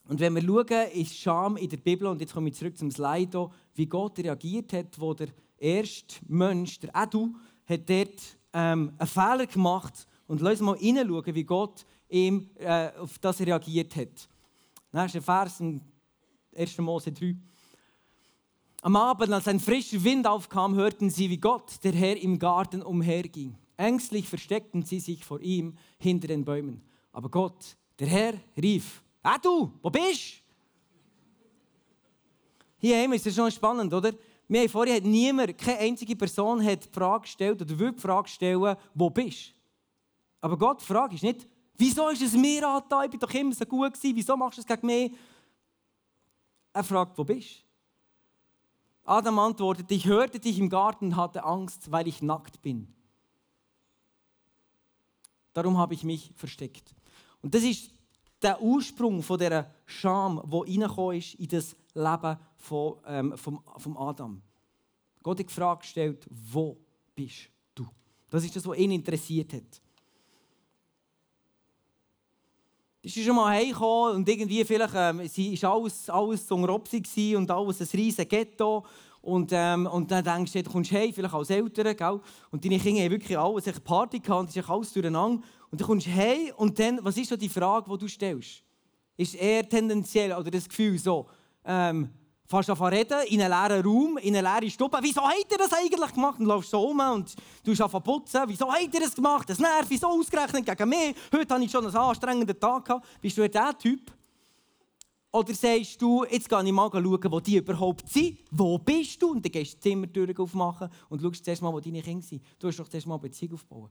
Und 0.08 0.20
wenn 0.20 0.34
wir 0.34 0.42
schauen, 0.42 0.90
ist 0.92 1.16
Scham 1.18 1.56
in 1.56 1.68
der 1.68 1.76
Bibel, 1.76 2.06
und 2.06 2.20
jetzt 2.20 2.32
komme 2.32 2.48
ich 2.48 2.54
zurück 2.54 2.78
zum 2.78 2.90
Slide, 2.90 3.50
wie 3.74 3.86
Gott 3.86 4.18
reagiert 4.18 4.72
hat, 4.72 4.98
wo 4.98 5.12
der 5.12 5.28
erste 5.58 6.16
Mensch, 6.26 6.80
der 6.80 6.90
Edu, 6.94 7.34
hat 7.66 7.88
dort 7.88 8.38
ähm, 8.54 8.92
einen 8.98 9.08
Fehler 9.08 9.46
gemacht. 9.46 10.06
Und 10.26 10.40
lass 10.40 10.52
uns 10.52 10.60
mal 10.62 10.78
hineinschauen, 10.78 11.34
wie 11.34 11.44
Gott 11.44 11.84
ihm 12.08 12.48
äh, 12.56 12.90
auf 12.92 13.18
das 13.18 13.40
reagiert 13.40 13.96
hat. 13.96 14.28
Nächster 14.92 15.20
Vers, 15.20 15.62
1. 16.56 16.78
Mose 16.78 17.12
3. 17.12 17.36
Am 18.80 18.96
Abend, 18.96 19.32
als 19.32 19.48
ein 19.48 19.60
frischer 19.60 20.02
Wind 20.04 20.26
aufkam, 20.26 20.74
hörten 20.74 21.10
sie, 21.10 21.28
wie 21.28 21.38
Gott, 21.38 21.82
der 21.84 21.92
Herr, 21.92 22.16
im 22.16 22.38
Garten 22.38 22.80
umherging. 22.80 23.56
Ängstlich 23.78 24.28
versteckten 24.28 24.82
sie 24.82 25.00
sich 25.00 25.24
vor 25.24 25.40
ihm 25.40 25.78
hinter 25.98 26.28
den 26.28 26.44
Bäumen. 26.44 26.82
Aber 27.12 27.30
Gott, 27.30 27.76
der 27.98 28.08
Herr, 28.08 28.34
rief, 28.60 29.02
Ah, 29.22 29.36
du, 29.36 29.72
wo 29.82 29.90
bist? 29.90 30.42
Hier 32.78 33.12
ist 33.12 33.26
es 33.26 33.34
schon 33.34 33.50
spannend, 33.50 33.92
oder? 33.92 34.12
Wir 34.46 34.60
haben 34.60 34.68
vorher 34.68 34.96
hat 34.96 35.04
niemand, 35.04 35.58
keine 35.58 35.80
einzige 35.80 36.16
Person 36.16 36.64
hat 36.64 36.84
die 36.84 36.88
Frage 36.88 37.22
gestellt 37.22 37.60
oder 37.60 37.78
will 37.78 37.92
die 37.92 38.00
Frage 38.00 38.28
stellen, 38.28 38.76
wo 38.94 39.10
bist? 39.10 39.52
Aber 40.40 40.56
Gott, 40.56 40.80
die 40.80 40.86
Frage 40.86 41.16
ist 41.16 41.24
nicht, 41.24 41.46
wieso 41.76 42.08
ist 42.08 42.22
es 42.22 42.32
mir 42.32 42.66
angetan? 42.66 43.04
Ich 43.04 43.10
bin 43.10 43.20
doch 43.20 43.34
immer 43.34 43.52
so 43.52 43.66
gut 43.66 43.92
gewesen, 43.92 44.16
wieso 44.16 44.36
machst 44.36 44.58
du 44.58 44.62
es 44.62 44.66
gegen 44.66 44.86
mich? 44.86 45.12
Er 46.72 46.84
fragt, 46.84 47.18
wo 47.18 47.24
bist? 47.24 47.64
Adam 49.04 49.38
antwortet, 49.40 49.90
ich 49.90 50.06
hörte 50.06 50.38
dich 50.38 50.58
im 50.58 50.70
Garten 50.70 51.06
und 51.06 51.16
hatte 51.16 51.44
Angst, 51.44 51.90
weil 51.90 52.08
ich 52.08 52.22
nackt 52.22 52.62
bin. 52.62 52.94
Darum 55.58 55.76
habe 55.76 55.92
ich 55.92 56.04
mich 56.04 56.30
versteckt. 56.36 56.94
Und 57.42 57.52
das 57.52 57.64
ist 57.64 57.90
der 58.40 58.62
Ursprung 58.62 59.20
von 59.24 59.36
dieser 59.36 59.68
Scham, 59.86 60.40
die 60.46 60.78
reingekommen 60.78 61.18
ist 61.18 61.34
in 61.34 61.48
das 61.48 61.74
Leben 61.94 62.38
von, 62.58 62.94
ähm, 63.04 63.36
vom, 63.36 63.60
vom 63.76 63.96
Adam. 63.96 64.40
Gott 65.20 65.40
hat 65.40 65.48
die 65.48 65.52
Frage 65.52 65.80
gestellt, 65.80 66.28
wo 66.30 66.76
bist 67.12 67.48
du? 67.74 67.88
Das 68.30 68.44
ist 68.44 68.54
das, 68.54 68.64
was 68.68 68.78
ihn 68.78 68.92
interessiert 68.92 69.52
hat. 69.52 69.82
Bist 73.02 73.16
du 73.16 73.22
schon 73.22 73.34
mal 73.34 73.56
heimgekommen 73.56 74.14
und 74.14 74.28
irgendwie 74.28 74.64
vielleicht 74.64 74.94
ähm, 74.94 75.18
war 75.18 75.72
alles, 75.72 76.08
alles 76.08 76.46
so 76.46 76.56
ein 76.56 77.36
und 77.36 77.50
alles 77.50 77.80
ein 77.80 77.88
riesiges 77.98 78.28
Ghetto 78.28 78.86
und, 79.28 79.50
ähm, 79.52 79.86
und 79.86 80.10
dann 80.10 80.24
denkst 80.24 80.52
du, 80.52 80.62
du 80.62 80.70
kommst 80.70 80.90
heim, 80.90 81.12
vielleicht 81.12 81.34
als 81.34 81.50
Eltern, 81.50 81.94
gell? 81.94 82.20
und 82.50 82.64
deine 82.64 82.78
Kinder 82.78 83.02
haben 83.02 83.10
wirklich 83.10 83.38
alles, 83.38 83.66
eine 83.68 83.80
Party 83.80 84.18
gehabt, 84.20 84.50
es 84.50 84.56
ist 84.56 84.68
alles 84.68 84.92
durcheinander. 84.92 85.44
Und 85.70 85.80
du 85.80 85.86
kommst 85.86 86.06
heim 86.06 86.50
und 86.56 86.78
dann, 86.78 86.98
was 87.02 87.16
ist 87.18 87.28
so 87.28 87.36
die 87.36 87.48
Frage, 87.48 87.90
die 87.90 87.98
du 87.98 88.08
stellst? 88.08 88.62
Ist 89.16 89.34
eher 89.34 89.68
tendenziell 89.68 90.32
oder 90.32 90.50
das 90.50 90.66
Gefühl 90.66 90.98
so, 90.98 91.26
ähm, 91.64 92.08
fast 92.46 92.70
an 92.70 92.76
reden, 92.78 93.18
in 93.28 93.42
einen 93.42 93.50
leeren 93.50 93.84
Raum, 93.84 94.18
in 94.18 94.34
eine 94.34 94.48
leere 94.48 94.70
Stube. 94.70 94.98
Wieso 95.02 95.20
habt 95.20 95.52
ihr 95.52 95.58
das 95.58 95.72
eigentlich 95.74 96.12
gemacht? 96.12 96.40
Und 96.40 96.46
läufst 96.46 96.70
so 96.70 96.88
um 96.88 96.98
und 96.98 97.34
du 97.62 97.72
anfangen 97.72 98.02
putzen. 98.02 98.40
Wieso 98.46 98.72
habt 98.72 98.94
ihr 98.94 99.00
das 99.00 99.14
gemacht? 99.14 99.50
Das 99.50 99.58
nervt, 99.58 99.90
wieso 99.90 100.06
ausgerechnet 100.06 100.64
gegen 100.64 100.88
mich? 100.88 101.14
Heute 101.30 101.54
hatte 101.54 101.64
ich 101.64 101.70
schon 101.70 101.86
einen 101.86 101.94
anstrengenden 101.94 102.58
Tag. 102.58 102.86
Gehabt. 102.86 103.06
Bist 103.20 103.36
du 103.36 103.46
der 103.46 103.76
Typ? 103.76 104.17
Oder 105.30 105.54
sagst 105.54 106.00
du, 106.00 106.24
jetzt 106.24 106.48
gehe 106.48 106.64
ich 106.64 106.72
mal 106.72 106.90
schauen, 106.90 107.32
wo 107.32 107.40
die 107.40 107.56
überhaupt 107.56 108.08
sind. 108.08 108.38
Wo 108.50 108.78
bist 108.78 109.20
du? 109.20 109.32
Und 109.32 109.44
dann 109.44 109.52
gehst 109.52 109.74
du 109.74 109.76
die 109.76 109.82
Zimmertür 109.82 110.40
aufmachen 110.40 110.88
und 111.10 111.20
schaust 111.20 111.44
zuerst 111.44 111.60
mal, 111.60 111.72
wo 111.72 111.80
deine 111.80 112.00
Kinder 112.00 112.24
sind. 112.24 112.42
Du 112.58 112.68
hast 112.68 112.78
doch 112.78 112.88
zuerst 112.88 113.06
mal 113.06 113.14
eine 113.16 113.22
Beziehung 113.22 113.54
aufbauen. 113.54 113.90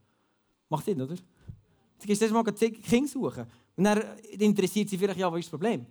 Macht 0.67 0.85
Sinn, 0.85 0.99
oder? 0.99 1.15
Du 1.15 2.07
gehst 2.07 2.19
zuerst 2.19 2.33
mal 2.33 2.43
die 2.43 2.71
Kinder 2.71 3.07
suchen. 3.07 3.45
Und 3.75 3.83
dann 3.83 4.17
interessiert 4.39 4.89
sie 4.89 4.97
vielleicht, 4.97 5.19
ja, 5.19 5.31
was 5.31 5.39
ist 5.39 5.45
das 5.45 5.51
Problem? 5.51 5.85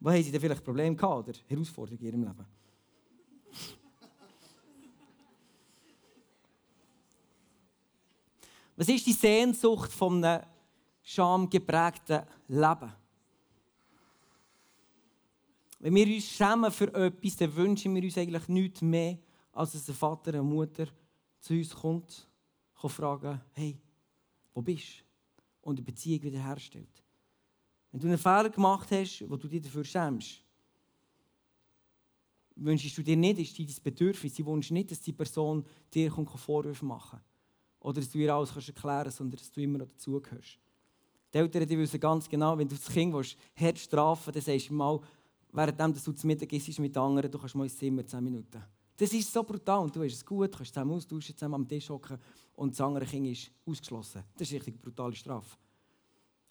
Wo 0.00 0.10
haben 0.10 0.22
sie 0.22 0.30
denn 0.30 0.40
vielleicht 0.40 0.64
Probleme 0.64 0.96
gehabt 0.96 1.28
oder 1.28 1.38
Herausforderungen 1.46 2.00
in 2.00 2.06
ihrem 2.06 2.22
Leben? 2.22 2.46
Was 8.76 8.88
ist 8.88 9.06
die 9.06 9.12
Sehnsucht 9.12 9.92
von 9.92 10.22
einem 10.22 10.42
schamgeprägten 11.02 12.22
Leben? 12.48 12.92
Wenn 15.78 15.94
wir 15.94 16.06
uns 16.06 16.24
schämen 16.24 16.70
für 16.70 16.92
etwas, 16.94 17.36
dann 17.36 17.54
wünschen 17.54 17.94
wir 17.94 18.02
uns 18.02 18.16
eigentlich 18.16 18.48
nichts 18.48 18.82
mehr, 18.82 19.18
als 19.52 19.72
dass 19.72 19.88
ein 19.88 19.94
Vater, 19.94 20.34
eine 20.34 20.42
Mutter 20.42 20.86
zu 21.40 21.54
uns 21.54 21.74
kommt, 21.74 22.28
kann 22.80 22.90
fragen, 22.90 23.40
hey, 23.52 23.78
wo 24.54 24.62
bist 24.62 25.00
du? 25.00 25.04
Und 25.68 25.78
eine 25.78 25.84
Beziehung 25.84 26.22
wiederherstellt. 26.22 27.02
Wenn 27.90 28.00
du 28.00 28.06
einen 28.06 28.18
Fehler 28.18 28.50
gemacht 28.50 28.90
hast, 28.90 29.24
wo 29.28 29.36
du 29.36 29.48
dich 29.48 29.62
dafür 29.62 29.84
schämst, 29.84 30.42
wünschst 32.56 32.96
du 32.96 33.02
dir 33.02 33.16
nicht, 33.16 33.38
ist 33.38 33.58
dein 33.58 33.82
Bedürfnis, 33.82 34.34
du 34.34 34.46
wünschst 34.46 34.72
nicht, 34.72 34.90
dass 34.90 35.00
die 35.00 35.12
Person 35.12 35.64
dir 35.92 36.10
Vorwürfe 36.10 36.84
machen 36.84 37.18
kann. 37.18 37.24
Oder 37.80 38.00
dass 38.00 38.10
du 38.10 38.18
ihr 38.18 38.34
alles 38.34 38.54
erklären 38.54 39.04
kannst, 39.04 39.18
sondern 39.18 39.38
dass 39.38 39.50
du 39.50 39.60
immer 39.60 39.78
noch 39.78 39.88
dazugehörst. 39.88 40.58
Die 41.32 41.38
Eltern 41.38 41.66
die 41.66 41.78
wissen 41.78 42.00
ganz 42.00 42.28
genau, 42.28 42.56
wenn 42.56 42.68
du 42.68 42.74
das 42.74 42.88
Kind 42.88 43.12
willst, 43.12 43.36
hart 43.54 43.78
strafen 43.78 44.32
dann 44.32 44.42
sagst 44.42 44.70
du 44.70 44.74
mal, 44.74 45.00
während 45.52 46.06
du 46.06 46.12
zu 46.12 46.26
Mittag 46.26 46.52
isst 46.52 46.78
mit 46.78 46.96
anderen, 46.96 47.30
du 47.30 47.38
kannst 47.38 47.54
mal 47.54 47.64
ins 47.64 47.76
Zimmer 47.76 48.06
10 48.06 48.22
Minuten. 48.22 48.62
Das 48.96 49.12
ist 49.12 49.32
so 49.32 49.42
brutal 49.42 49.84
und 49.84 49.94
du 49.94 50.02
hast 50.02 50.14
es 50.14 50.24
gut, 50.24 50.50
kannst 50.52 50.72
zusammen 50.72 50.92
austauschen, 50.92 51.36
zusammen 51.36 51.54
am 51.54 51.68
Tisch 51.68 51.88
hocken 51.90 52.18
und 52.54 52.72
das 52.72 52.80
andere 52.80 53.04
Kind 53.04 53.26
ist 53.26 53.50
ausgeschlossen. 53.66 54.24
Das 54.36 54.48
ist 54.48 54.52
eine 54.52 54.66
richtig 54.66 54.80
brutale 54.80 55.14
Strafe. 55.14 55.56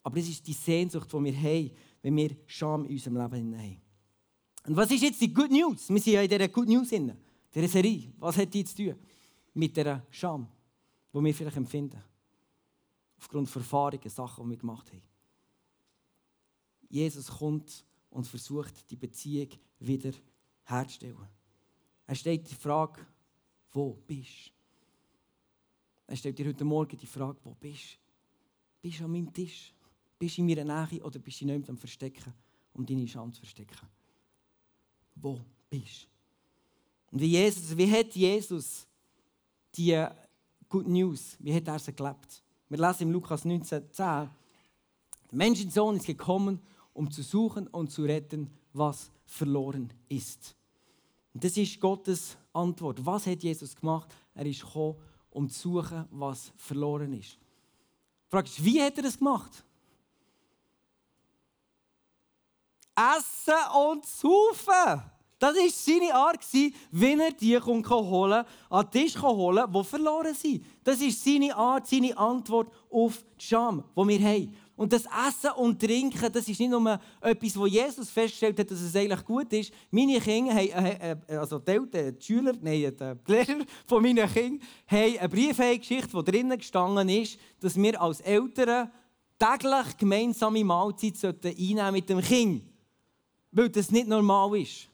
Aber 0.04 0.20
das 0.20 0.30
ist 0.30 0.46
die 0.46 0.54
Sehnsucht, 0.54 1.12
die 1.12 1.24
wir 1.24 1.36
haben, 1.36 1.72
wenn 2.04 2.16
wir 2.16 2.38
Scham 2.46 2.86
in 2.86 2.92
unserem 2.92 3.18
Leben 3.18 3.58
haben. 3.58 3.82
Und 4.68 4.76
was 4.76 4.92
ist 4.92 5.02
jetzt 5.02 5.22
die 5.22 5.34
Good 5.34 5.52
News? 5.52 5.90
Wir 5.90 6.00
sind 6.00 6.14
ja 6.14 6.22
in 6.22 6.30
dieser 6.30 6.48
Good 6.48 6.68
News, 6.68 6.92
in 6.92 7.12
dieser 7.54 7.68
Serie. 7.68 8.14
Was 8.20 8.38
hat 8.38 8.54
die 8.54 8.64
zu 8.64 8.76
tun? 8.76 8.96
Mit 9.56 9.76
dieser 9.76 10.06
Scham, 10.12 10.48
die 11.14 11.24
wir 11.24 11.34
vielleicht 11.34 11.58
empfinden. 11.58 12.02
Aufgrund 13.18 13.50
von 13.50 13.62
Erfahrungen, 13.64 14.10
Sachen, 14.10 14.44
die 14.44 14.50
wir 14.52 14.58
gemacht 14.58 14.92
haben. 14.92 15.02
Jesus 16.90 17.28
kommt 17.28 17.84
und 18.16 18.26
versucht, 18.26 18.90
die 18.90 18.96
Beziehung 18.96 19.50
wieder 19.80 20.12
herzustellen. 20.64 21.28
Er 22.08 22.16
stellt 22.16 22.50
die 22.50 22.56
Frage, 22.56 23.06
wo 23.72 23.94
bist 24.08 24.48
du? 24.48 24.52
Er 26.08 26.16
stellt 26.16 26.38
dir 26.38 26.48
heute 26.48 26.64
Morgen 26.64 26.98
die 26.98 27.08
Frage, 27.08 27.38
wo 27.44 27.54
bist 27.54 27.94
du? 27.94 27.98
Bist 28.82 29.00
du 29.00 29.06
an 29.06 29.12
meinem 29.12 29.34
Tisch? 29.34 29.74
Bist 30.18 30.38
du 30.38 30.42
in 30.42 30.48
meiner 30.48 30.88
Nähe 30.88 31.04
oder 31.04 31.20
bist 31.20 31.42
du 31.42 31.46
nicht 31.46 31.70
am 31.70 31.78
Verstecken, 31.78 32.34
um 32.74 32.86
deine 32.86 33.08
Scham 33.08 33.34
zu 33.34 33.40
verstecken? 33.40 33.88
wo 35.16 35.40
bist. 35.70 36.08
Und 37.12 37.22
wie, 37.22 37.28
Jesus, 37.28 37.76
wie 37.76 37.92
hat 37.92 38.14
Jesus 38.14 38.86
die 39.76 40.06
Good 40.70 40.88
News, 40.88 41.38
wie 41.40 41.54
hat 41.54 41.68
er 41.68 41.80
sie 41.80 41.94
gelebt? 41.94 42.44
Wir 42.70 42.78
lesen 42.78 43.04
im 43.04 43.12
Lukas 43.12 43.46
19,10, 43.46 43.80
der 43.96 44.30
Menschensohn 45.32 45.98
ist 45.98 46.06
gekommen, 46.06 46.60
um 46.96 47.12
zu 47.12 47.22
suchen 47.22 47.68
und 47.68 47.92
zu 47.92 48.04
retten, 48.04 48.50
was 48.74 49.12
verloren 49.26 49.94
ist. 50.10 50.56
Das 51.34 51.58
ist 51.58 51.80
Gottes 51.80 52.38
Antwort. 52.54 53.06
Was 53.06 53.28
hat 53.28 53.44
Jesus 53.44 53.76
gemacht? 53.76 54.16
Er 54.34 54.46
ist 54.46 54.62
gekommen, 54.62 54.96
um 55.30 55.50
zu 55.50 55.70
suchen, 55.70 56.06
was 56.12 56.54
verloren 56.56 57.14
ist. 57.14 57.38
Ist, 58.32 58.64
wie 58.64 58.82
hat 58.82 58.98
er 58.98 59.04
das 59.04 59.18
gemacht? 59.18 59.64
Essen 62.96 63.54
und 63.74 64.06
Saufen. 64.06 65.04
Das 65.38 65.54
war 65.54 65.70
seine 65.70 66.16
Art, 66.16 66.40
wie 66.54 66.74
er 67.20 67.32
die 67.32 67.60
holen 67.60 67.84
konnte, 67.84 68.46
an 68.70 68.90
den 68.90 68.92
Tisch 68.92 69.22
holen 69.22 69.72
die 69.72 69.84
verloren 69.84 70.34
sind. 70.34 70.66
Das 70.84 71.02
ist 71.02 71.24
seine 71.24 71.54
Art, 71.56 71.88
seine 71.88 72.18
Antwort 72.18 72.72
auf 72.90 73.24
die 73.38 73.44
Scham, 73.44 73.84
die 73.98 74.08
wir 74.08 74.20
haben. 74.20 74.56
Und 74.76 74.92
das 74.92 75.04
Essen 75.06 75.52
und 75.58 75.80
Trinken, 75.80 76.32
das 76.32 76.48
ist 76.48 76.60
nicht 76.60 76.70
nur 76.70 77.00
etwas, 77.22 77.58
wo 77.58 77.66
Jesus 77.66 78.10
festgestellt 78.10 78.60
hat, 78.60 78.70
dass 78.70 78.82
es 78.82 78.96
eigentlich 78.96 79.24
gut 79.24 79.52
ist. 79.54 79.72
Meine 79.90 80.20
Kinder 80.20 80.54
haben, 80.54 80.68
äh, 80.68 81.16
äh, 81.28 81.36
also 81.38 81.60
die, 81.60 81.72
Eltern, 81.72 82.18
die 82.18 82.24
Schüler, 82.24 82.54
nein, 82.62 82.94
die 82.98 83.32
Lehrer 83.32 83.66
von 83.86 84.04
meinen 84.04 84.30
Kindern, 84.30 84.68
haben 84.88 85.18
eine 85.18 85.30
Briefgeschichte, 85.30 86.14
wo 86.14 86.22
drinnen 86.22 86.58
gestanden 86.58 87.08
ist, 87.08 87.40
dass 87.62 87.78
wir 87.78 88.02
als 88.02 88.20
Eltern 88.20 88.92
täglich 89.40 89.98
gemeinsame 89.98 90.64
Mahlzeit 90.64 91.24
einnehmen 91.24 91.94
mit 91.94 92.10
dem 92.10 92.22
Kind 92.22 92.64
weil 93.56 93.70
das 93.70 93.90
nicht 93.90 94.08
normal 94.08 94.58
ist. 94.60 94.90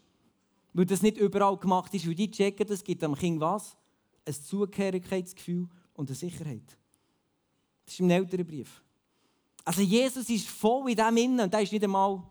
Weil 0.74 0.86
das 0.86 1.02
nicht 1.02 1.18
überall 1.18 1.58
gemacht 1.58 1.94
ist. 1.96 2.08
Weil 2.08 2.16
die 2.16 2.30
checken, 2.30 2.68
das 2.68 2.84
gibt 2.84 3.02
dem 3.02 3.16
Kind 3.16 3.42
was? 3.42 3.76
Ein 4.24 4.34
Zugehörigkeitsgefühl 4.34 5.68
und 5.94 6.10
eine 6.10 6.16
Sicherheit. 6.16 6.78
Das 7.84 7.96
ist 7.96 8.00
im 8.00 8.10
älteren 8.12 8.46
Brief. 8.46 8.84
Also 9.64 9.82
Jesus 9.82 10.30
ist 10.30 10.48
voll 10.48 10.92
in 10.92 10.96
dem 10.96 11.18
innen 11.18 11.40
und 11.42 11.54
der 11.54 11.62
ist 11.62 11.72
nicht 11.72 11.84
einmal 11.84 12.22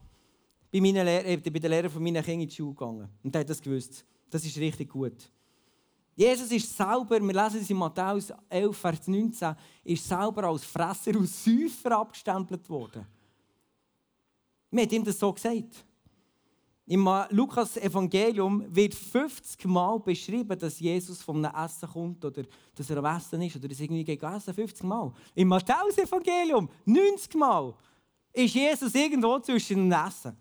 bei, 0.71 0.81
meinen 0.81 1.05
Lehr 1.05 1.27
äh, 1.27 1.37
bei 1.37 1.59
den 1.59 1.71
Lehrern 1.71 1.91
von 1.91 2.03
meinen 2.03 2.23
Kindern 2.23 2.43
in 2.43 2.49
die 2.49 2.55
Schule 2.55 2.75
gegangen. 2.75 3.09
Und 3.23 3.35
der 3.35 3.41
hat 3.41 3.51
das 3.51 3.61
gewusst. 3.61 4.05
Das 4.29 4.45
ist 4.45 4.57
richtig 4.57 4.89
gut. 4.89 5.31
Jesus 6.15 6.51
ist 6.51 6.77
selber, 6.77 7.21
wir 7.21 7.33
lesen 7.33 7.61
es 7.61 7.71
in 7.71 7.77
Matthäus 7.77 8.33
11, 8.49 8.77
Vers 8.77 9.09
19, 9.09 9.55
ist 9.85 10.07
selber 10.07 10.45
als 10.45 10.65
Fresser 10.65 11.17
und 11.17 11.27
Säufer 11.27 11.97
abgestempelt 11.97 12.69
worden. 12.69 13.07
Man 14.71 14.85
hat 14.85 14.93
ihm 14.93 15.05
das 15.05 15.19
so 15.19 15.33
gesagt. 15.33 15.85
Im 16.91 17.09
Lukas 17.31 17.77
Evangelium 17.77 18.65
wird 18.75 18.97
50 18.97 19.65
Mal 19.67 20.01
beschrieben, 20.01 20.59
dass 20.59 20.81
Jesus 20.81 21.23
vom 21.23 21.45
Essen 21.45 21.89
kommt 21.89 22.25
oder 22.25 22.43
dass 22.75 22.91
er 22.91 22.97
am 22.97 23.05
Essen 23.17 23.41
ist 23.43 23.55
oder 23.55 23.69
dass 23.69 23.79
irgendwie 23.79 24.03
gegessen 24.03 24.53
50 24.53 24.83
Mal. 24.83 25.13
Im 25.37 25.47
Matthäus 25.47 25.97
Evangelium 25.99 26.69
90 26.85 27.37
Mal 27.37 27.73
ist 28.33 28.55
Jesus 28.57 28.93
irgendwo 28.93 29.39
zwischen 29.39 29.89
den 29.89 29.93
Essen. 29.93 30.37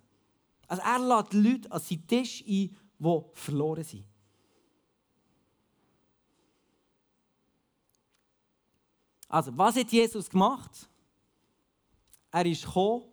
Also 0.68 0.82
er 0.82 0.98
lädt 0.98 1.34
Leute 1.34 1.72
an 1.72 1.82
seinen 1.82 2.08
Tisch 2.08 2.42
ein, 2.42 2.76
die 2.98 3.22
verloren 3.34 3.84
sind. 3.84 4.06
Also, 9.28 9.56
was 9.56 9.76
hat 9.76 9.92
Jesus 9.92 10.28
gemacht? 10.28 10.90
Er 12.32 12.46
ist 12.48 12.66
gekommen, 12.66 13.04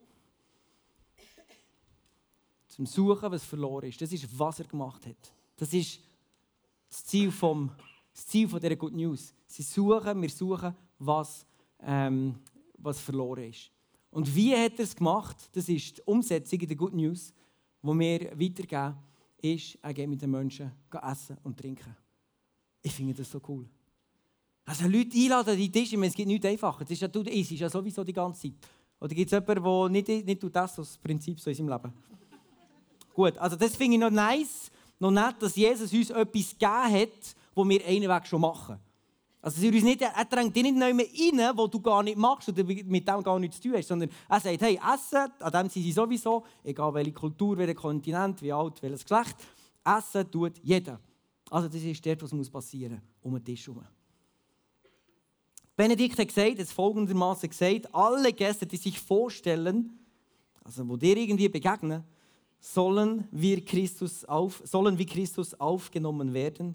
zum 2.76 2.84
Suchen, 2.84 3.32
was 3.32 3.42
verloren 3.42 3.88
ist. 3.88 4.00
Das 4.02 4.12
ist, 4.12 4.38
was 4.38 4.60
er 4.60 4.66
gemacht 4.66 5.06
hat. 5.06 5.32
Das 5.56 5.72
ist 5.72 5.98
das 6.90 7.06
Ziel, 7.06 7.32
vom, 7.32 7.70
das 8.12 8.26
Ziel 8.26 8.46
von 8.46 8.60
dieser 8.60 8.76
Good 8.76 8.92
News. 8.92 9.32
Sie 9.46 9.62
suchen, 9.62 10.20
wir 10.20 10.28
suchen, 10.28 10.74
was, 10.98 11.46
ähm, 11.80 12.34
was 12.76 13.00
verloren 13.00 13.44
ist. 13.44 13.70
Und 14.10 14.34
wie 14.34 14.54
hat 14.54 14.74
er 14.78 14.84
es 14.84 14.94
gemacht? 14.94 15.36
Das 15.52 15.70
ist 15.70 15.96
die 15.96 16.02
Umsetzung 16.02 16.60
in 16.60 16.68
der 16.68 16.76
Good 16.76 16.92
News, 16.92 17.32
die 17.82 17.98
wir 17.98 18.38
weitergeben, 18.38 18.98
ist, 19.40 19.78
er 19.80 19.94
geht 19.94 20.08
mit 20.08 20.20
den 20.20 20.30
Menschen 20.30 20.70
essen 21.02 21.38
und 21.44 21.58
trinken. 21.58 21.96
Ich 22.82 22.92
finde 22.92 23.14
das 23.14 23.30
so 23.30 23.40
cool. 23.48 23.66
Also 24.66 24.86
Leute 24.86 25.16
einladen 25.16 25.50
an 25.50 25.56
die 25.56 25.70
Tische, 25.70 25.96
es 26.04 26.14
gibt 26.14 26.28
nichts 26.28 26.44
einfacher. 26.44 26.84
Das 26.84 26.90
ist 26.90 27.00
ja, 27.00 27.08
du 27.08 27.22
isst 27.22 27.52
ja 27.52 27.70
sowieso 27.70 28.04
die 28.04 28.12
ganze 28.12 28.42
Zeit. 28.42 28.68
Oder 29.00 29.14
gibt 29.14 29.32
es 29.32 29.38
jemanden, 29.38 29.64
der 29.64 29.88
nicht, 29.88 30.26
nicht 30.26 30.56
das, 30.56 30.74
das 30.74 30.98
Prinzip 30.98 31.40
so 31.40 31.48
in 31.48 31.56
seinem 31.56 31.68
Leben? 31.68 31.92
Gut, 33.16 33.38
also 33.38 33.56
das 33.56 33.74
finde 33.74 33.94
ich 33.94 34.00
noch 34.00 34.10
nice, 34.10 34.70
noch 34.98 35.10
nett, 35.10 35.36
dass 35.40 35.56
Jesus 35.56 35.90
uns 35.90 36.10
etwas 36.10 36.50
gegeben 36.50 36.92
hat, 36.92 37.34
wo 37.54 37.66
wir 37.66 37.82
einen 37.86 38.10
Weg 38.10 38.26
schon 38.26 38.42
machen. 38.42 38.78
Also 39.40 39.64
er, 39.64 39.72
uns 39.72 39.84
nicht, 39.84 40.02
er 40.02 40.24
drängt 40.26 40.54
dich 40.54 40.62
nicht 40.62 40.76
mehr 40.76 40.92
rein, 40.92 41.56
wo 41.56 41.66
du 41.66 41.80
gar 41.80 42.02
nicht 42.02 42.18
machst 42.18 42.50
oder 42.50 42.62
mit 42.62 43.08
dem 43.08 43.22
gar 43.22 43.38
nichts 43.38 43.56
zu 43.56 43.70
tun 43.70 43.78
hast, 43.78 43.88
sondern 43.88 44.10
er 44.28 44.40
sagt, 44.40 44.60
hey, 44.60 44.78
essen, 44.94 45.32
an 45.40 45.50
dem 45.50 45.70
sind 45.70 45.82
sie 45.82 45.92
sowieso, 45.92 46.44
egal 46.62 46.92
welche 46.92 47.12
Kultur, 47.12 47.56
welcher 47.56 47.74
Kontinent, 47.74 48.42
wie 48.42 48.52
alt, 48.52 48.82
welches 48.82 49.06
Geschlecht, 49.06 49.36
essen 49.82 50.30
tut 50.30 50.58
jeder. 50.62 51.00
Also 51.48 51.68
das 51.68 51.82
ist 51.82 52.04
dort, 52.04 52.22
was 52.22 52.50
passieren 52.50 52.96
muss, 52.96 53.02
um 53.22 53.32
den 53.32 53.44
Tisch 53.46 53.66
herum. 53.66 53.82
Benedikt 55.74 56.18
hat 56.18 56.28
gesagt, 56.28 56.58
es 56.58 56.70
folgendermaßen 56.70 57.48
gesagt, 57.48 57.94
alle 57.94 58.30
Gäste, 58.34 58.66
die 58.66 58.76
sich 58.76 59.00
vorstellen, 59.00 59.98
also 60.62 60.86
wo 60.86 60.98
dir 60.98 61.16
irgendwie 61.16 61.48
begegnen, 61.48 62.04
sollen 62.66 63.28
wir 63.30 63.64
Christus 63.64 64.24
auf, 64.24 64.60
sollen 64.64 64.98
wie 64.98 65.06
Christus 65.06 65.54
aufgenommen 65.54 66.34
werden, 66.34 66.74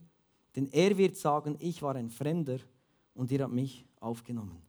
denn 0.55 0.69
er 0.71 0.97
wird 0.97 1.17
sagen, 1.17 1.57
ich 1.59 1.81
war 1.81 1.95
ein 1.95 2.09
Fremder 2.09 2.59
und 3.13 3.29
ihr 3.29 3.43
habt 3.43 3.53
mich 3.53 3.85
aufgenommen. 3.99 4.61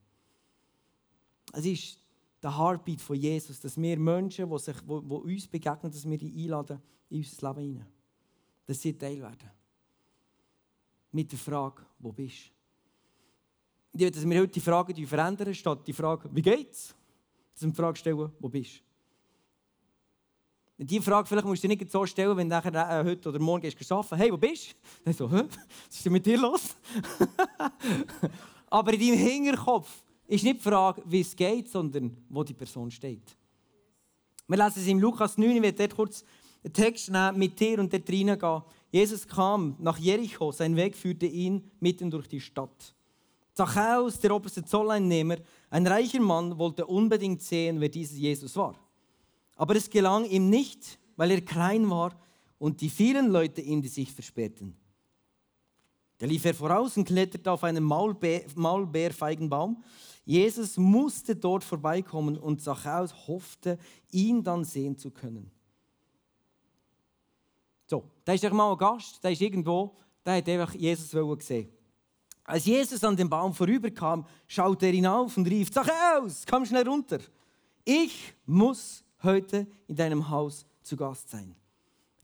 Es 1.53 1.65
ist 1.65 1.99
der 2.43 2.59
Heartbeat 2.59 3.01
von 3.01 3.17
Jesus, 3.17 3.61
dass 3.61 3.81
wir 3.81 3.99
Menschen, 3.99 4.51
die, 4.51 4.59
sich, 4.59 4.77
die, 4.81 4.91
uns 4.91 5.47
begegnen, 5.47 5.93
dass 5.93 6.09
wir 6.09 6.19
die 6.19 6.45
einladen 6.45 6.83
in 7.09 7.19
unser 7.19 7.53
Leben 7.53 7.75
hinein. 7.75 7.87
Dass 8.67 8.81
sie 8.81 8.93
Teil 8.99 9.21
werden. 9.21 9.51
Mit 11.13 11.31
der 11.31 11.39
Frage, 11.39 11.83
wo 12.01 12.11
bist 12.11 12.51
du? 13.93 14.11
Dass 14.11 14.29
wir 14.29 14.41
heute 14.41 14.53
die 14.53 14.61
Frage 14.61 15.07
verändern, 15.07 15.55
statt 15.55 15.87
die 15.87 15.93
Frage, 15.93 16.29
wie 16.33 16.43
geht's? 16.43 16.95
Dass 17.53 17.63
wir 17.63 17.71
die 17.71 17.77
Frage 17.77 17.99
stellen, 17.99 18.33
wo 18.41 18.49
bist 18.49 18.79
du? 18.79 18.92
Die 20.85 21.01
Frage 21.01 21.29
vielleicht 21.29 21.47
musst 21.47 21.63
du 21.63 21.69
nicht 21.69 21.91
so 21.91 22.05
stellen, 22.07 22.37
wenn 22.37 22.49
du 22.49 22.57
nachher, 22.57 22.75
äh, 22.75 23.05
heute 23.05 23.29
oder 23.29 23.39
morgen 23.39 23.63
gehst 23.63 23.93
arbeiten 23.93 24.17
Hey, 24.17 24.33
wo 24.33 24.37
bist 24.37 24.73
du? 24.73 24.75
Dann 25.05 25.15
so, 25.15 25.31
Hä? 25.31 25.45
was 25.87 25.95
ist 25.95 26.05
denn 26.05 26.13
mit 26.13 26.27
dir 26.27 26.39
los? 26.39 26.75
Aber 28.71 28.93
in 28.93 28.99
deinem 28.99 29.19
Hinterkopf 29.19 30.03
ist 30.27 30.43
nicht 30.43 30.59
die 30.59 30.63
Frage, 30.63 31.01
wie 31.07 31.21
es 31.21 31.37
geht, 31.37 31.69
sondern 31.69 32.17
wo 32.29 32.43
die 32.43 32.55
Person 32.55 32.91
steht. 32.91 33.37
Wir 34.49 34.57
lesen 34.57 34.83
es 34.83 34.89
im 34.89 34.99
Lukas 34.99 35.39
9, 35.39 35.51
ich 35.57 35.63
werde 35.63 35.79
dort 35.79 35.95
kurz 35.95 36.25
den 36.65 36.73
Text 36.73 37.11
nehmen, 37.11 37.39
mit 37.39 37.61
dir 37.61 37.79
und 37.79 37.93
dort 37.93 38.09
reingehen. 38.09 38.63
Jesus 38.91 39.27
kam 39.27 39.77
nach 39.79 39.99
Jericho, 39.99 40.51
sein 40.51 40.75
Weg 40.75 40.97
führte 40.97 41.27
ihn 41.27 41.71
mitten 41.79 42.11
durch 42.11 42.27
die 42.27 42.41
Stadt. 42.41 42.95
Zachäus, 43.53 44.19
der 44.19 44.35
oberste 44.35 44.65
Zolleinnehmer, 44.65 45.37
ein 45.71 45.87
reicher 45.87 46.21
Mann, 46.21 46.59
wollte 46.59 46.87
unbedingt 46.87 47.41
sehen, 47.41 47.81
wer 47.81 47.89
dieser 47.89 48.17
Jesus 48.17 48.57
war. 48.57 48.75
Aber 49.63 49.77
es 49.77 49.89
gelang 49.89 50.25
ihm 50.25 50.51
nicht, 50.51 50.99
weil 51.15 51.31
er 51.31 51.41
klein 51.41 51.89
war 51.89 52.21
und 52.59 52.81
die 52.81 52.91
vielen 52.91 53.29
Leute 53.29 53.61
ihm 53.61 53.81
die 53.81 53.87
Sicht 53.87 54.13
versperrten. 54.13 54.77
Da 56.19 56.27
lief 56.27 56.45
er 56.45 56.53
voraus 56.53 56.97
und 56.97 57.05
kletterte 57.05 57.49
auf 57.49 57.63
einen 57.63 57.85
Maulbeer, 57.85 58.43
Maulbeerfeigenbaum. 58.57 59.81
Jesus 60.25 60.77
musste 60.79 61.37
dort 61.37 61.63
vorbeikommen 61.63 62.37
und 62.39 62.61
Zachäus 62.61 63.15
hoffte, 63.29 63.79
ihn 64.11 64.43
dann 64.43 64.65
sehen 64.65 64.99
zu 64.99 65.13
können. 65.13 65.49
So, 67.87 68.11
da 68.25 68.33
ist 68.33 68.43
mal 68.51 68.73
ein 68.73 68.79
Gast, 68.79 69.23
der 69.23 69.31
ist 69.31 69.43
irgendwo, 69.43 69.97
der 70.27 70.39
hat 70.39 70.49
einfach 70.49 70.75
Jesus 70.75 71.39
gesehen. 71.39 71.69
Als 72.43 72.65
Jesus 72.65 73.05
an 73.05 73.17
dem 73.17 73.31
Baum 73.31 73.55
vorüberkam, 73.55 74.27
schaute 74.49 74.87
er 74.87 74.93
hinauf 74.93 75.37
und 75.37 75.47
rief: 75.47 75.71
Zachäus, 75.71 76.45
komm 76.51 76.67
schnell 76.67 76.89
runter. 76.89 77.21
Ich 77.85 78.35
muss 78.45 79.05
heute 79.23 79.67
in 79.87 79.97
deinem 79.97 80.29
Haus 80.29 80.67
zu 80.83 80.97
Gast 80.97 81.31
sein. 81.31 81.55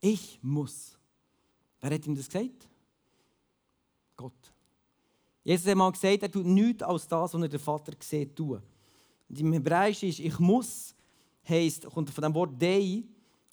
Ich 0.01 0.39
muss. 0.43 0.97
Wer 1.81 1.95
hat 1.95 2.07
ihm 2.07 2.15
das 2.15 2.27
gesagt? 2.27 2.69
Gott. 4.17 4.53
Jesus 5.45 5.67
hat 5.67 5.77
mal 5.77 5.91
gesagt, 5.93 6.23
er 6.23 6.31
tut 6.31 6.47
nichts 6.47 6.83
aus 6.83 7.07
das, 7.07 7.33
was 7.33 7.43
er 7.43 7.49
der 7.49 7.61
Vater 7.61 7.93
sieht, 8.01 8.37
tun. 8.37 8.61
Und 9.29 9.41
im 9.41 9.53
Hebräischen 9.53 10.09
ist 10.09 10.19
«ich 10.19 10.39
muss» 10.39 10.95
heisst, 11.49 11.87
kommt 11.87 12.11
von 12.11 12.23
dem 12.23 12.35
Wort 12.35 12.61
«dei», 12.61 13.05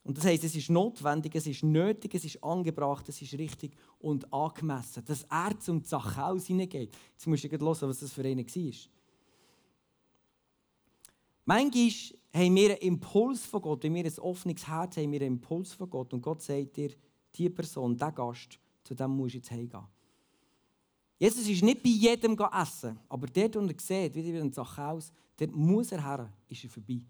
und 0.06 0.16
das 0.18 0.26
heisst, 0.26 0.44
es 0.44 0.56
ist 0.56 0.70
notwendig, 0.70 1.34
es 1.34 1.48
ist 1.48 1.64
nötig, 1.64 2.14
es 2.14 2.26
ist 2.26 2.44
angebracht, 2.44 3.10
es 3.10 3.20
ist 3.24 3.34
richtig 3.34 3.76
und 3.98 4.32
angemessen, 4.32 5.04
dass 5.04 5.24
er 5.24 5.60
zum 5.60 5.84
Zachhaus 5.84 6.46
hineingeht. 6.46 6.96
Jetzt 7.14 7.26
musst 7.26 7.44
du 7.44 7.50
hören, 7.50 7.90
was 7.90 8.00
das 8.00 8.14
für 8.14 8.24
einen 8.24 8.46
war. 8.46 8.74
Manchmal 11.46 11.92
haben 12.34 12.56
wir 12.56 12.70
einen 12.72 12.78
Impuls 12.80 13.46
von 13.46 13.62
Gott, 13.62 13.84
wenn 13.84 13.94
wir 13.94 14.04
ein 14.04 14.20
offenes 14.20 14.68
Herz 14.68 14.98
haben, 14.98 15.04
haben 15.04 15.12
wir 15.12 15.22
einen 15.22 15.36
Impuls 15.36 15.74
von 15.74 15.90
Gott 15.90 16.14
und 16.14 16.22
Gott 16.22 16.42
sagt 16.42 16.76
dir, 16.76 16.90
diese 17.36 17.50
Person, 17.52 17.94
dieser 17.94 18.12
Gast, 18.12 18.60
zu 18.84 18.96
dem 18.96 19.12
musst 19.12 19.36
du 19.36 19.38
jetzt 19.38 19.52
heimgehen. 19.52 19.84
Jesus 21.18 21.48
ist 21.48 21.64
nicht 21.64 21.82
bei 21.82 21.90
jedem 21.90 22.38
essen, 22.38 23.00
aber 23.08 23.28
dort, 23.28 23.56
wo 23.56 23.60
er 23.60 23.80
sieht, 23.80 24.16
wie 24.16 24.38
ein 24.38 24.52
Zachäus, 24.52 25.14
dort 25.38 25.52
muss 25.52 25.92
er 25.92 26.04
her, 26.04 26.34
ist 26.50 26.64
er 26.64 26.70
vorbei. 26.70 27.02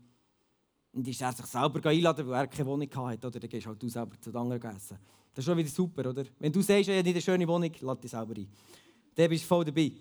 Und 0.92 1.08
ist 1.08 1.22
er 1.22 1.34
sich 1.34 1.46
selber 1.46 1.90
einladen, 1.90 2.28
weil 2.28 2.44
er 2.44 2.48
keine 2.48 2.68
Wohnung 2.68 2.90
hatte, 2.94 3.28
oder 3.28 3.40
dann 3.40 3.50
gehst 3.50 3.66
halt 3.66 3.82
du 3.82 3.90
selber 3.90 4.20
zu 4.22 4.32
den 4.32 4.40
anderen 4.40 4.76
essen. 4.76 4.98
Das 5.34 5.44
ist 5.44 5.46
schon 5.46 5.58
wieder 5.58 5.70
super, 5.70 6.10
oder? 6.10 6.24
Wenn 6.40 6.52
du 6.52 6.62
sagst, 6.62 6.88
er 6.88 7.00
hat 7.00 7.06
nicht 7.06 7.16
eine 7.16 7.22
schöne 7.22 7.48
Wohnung, 7.48 7.72
lade 7.82 8.02
dich 8.02 8.12
selber 8.12 8.36
ein. 8.36 8.48
Dann 9.16 9.30
bist 9.30 9.44
du 9.44 9.48
voll 9.48 9.66
dabei. 9.66 9.92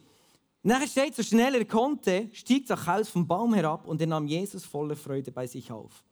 Nachher 0.67 0.87
steht, 0.87 1.15
so 1.15 1.23
schnell 1.23 1.55
er 1.57 1.67
konnte, 1.67 2.31
stieg 2.33 2.67
Zachäus 2.67 3.11
vom 3.11 3.27
Baum 3.27 3.53
herab 3.53 3.87
und 3.87 4.01
er 4.01 4.07
nahm 4.07 4.27
Jesus 4.27 4.65
voller 4.65 4.97
Freude 4.97 5.31
bei 5.31 5.47
sich 5.47 5.71
auf. 5.71 6.03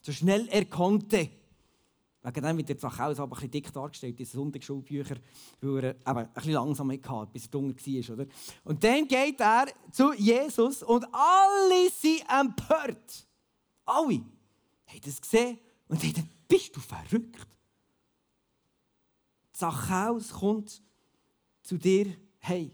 So 0.00 0.12
schnell 0.12 0.46
er 0.50 0.66
konnte. 0.66 1.28
Wegen 2.22 2.42
dem 2.44 2.58
wird 2.58 2.68
der 2.68 2.78
Zachäus 2.78 3.18
aber 3.18 3.32
ein 3.32 3.34
bisschen 3.34 3.50
dick 3.50 3.72
dargestellt, 3.72 4.16
diese 4.16 4.36
Sonntagsschulbücher, 4.36 5.16
weil 5.60 5.84
er 5.84 5.94
eben 5.96 6.18
ein 6.18 6.32
bisschen 6.32 6.52
langsam 6.52 6.92
hatte, 6.92 7.32
bis 7.32 7.46
er 7.46 7.50
dunkel 7.50 8.08
war. 8.08 8.14
Oder? 8.14 8.26
Und 8.62 8.84
dann 8.84 9.08
geht 9.08 9.40
er 9.40 9.66
zu 9.90 10.12
Jesus 10.12 10.84
und 10.84 11.04
alle 11.12 11.90
sind 11.90 12.22
empört. 12.28 13.26
Alle 13.84 14.22
haben 14.86 15.00
das 15.04 15.20
gesehen 15.20 15.58
und 15.88 16.00
haben 16.04 16.30
bist 16.46 16.76
du 16.76 16.80
verrückt? 16.80 17.48
Zachäus 19.52 20.30
kommt 20.30 20.80
zu 21.64 21.76
dir, 21.76 22.16
hey, 22.38 22.70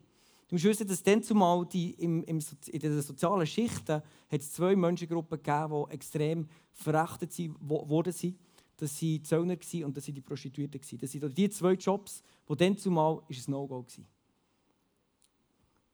Du 0.48 0.54
musst 0.54 0.64
wissen, 0.64 0.88
dass 0.88 1.02
dann 1.02 1.22
zumal 1.22 1.66
die, 1.66 1.90
im, 1.90 2.24
im, 2.24 2.40
in 2.68 2.80
den 2.80 3.02
sozialen 3.02 3.46
Schichten 3.46 4.02
es 4.30 4.50
zwei 4.52 4.74
Menschengruppen 4.74 5.42
gegeben, 5.42 5.84
die 5.86 5.94
extrem 5.94 6.48
verachtet 6.72 7.38
wurden. 7.60 8.36
Das 8.76 8.92
waren 8.92 8.98
die 9.00 9.22
Zöllner 9.22 9.56
und 9.84 9.96
das 9.96 10.06
waren 10.08 10.14
die 10.14 10.20
Prostituierten. 10.22 10.80
Das 11.00 11.12
sind 11.12 11.36
die 11.36 11.50
zwei 11.50 11.72
Jobs, 11.72 12.22
wo 12.46 12.54
dann 12.54 12.78
zumal 12.78 13.20
ein 13.28 13.36
No-Go 13.46 13.84
war. 13.84 14.04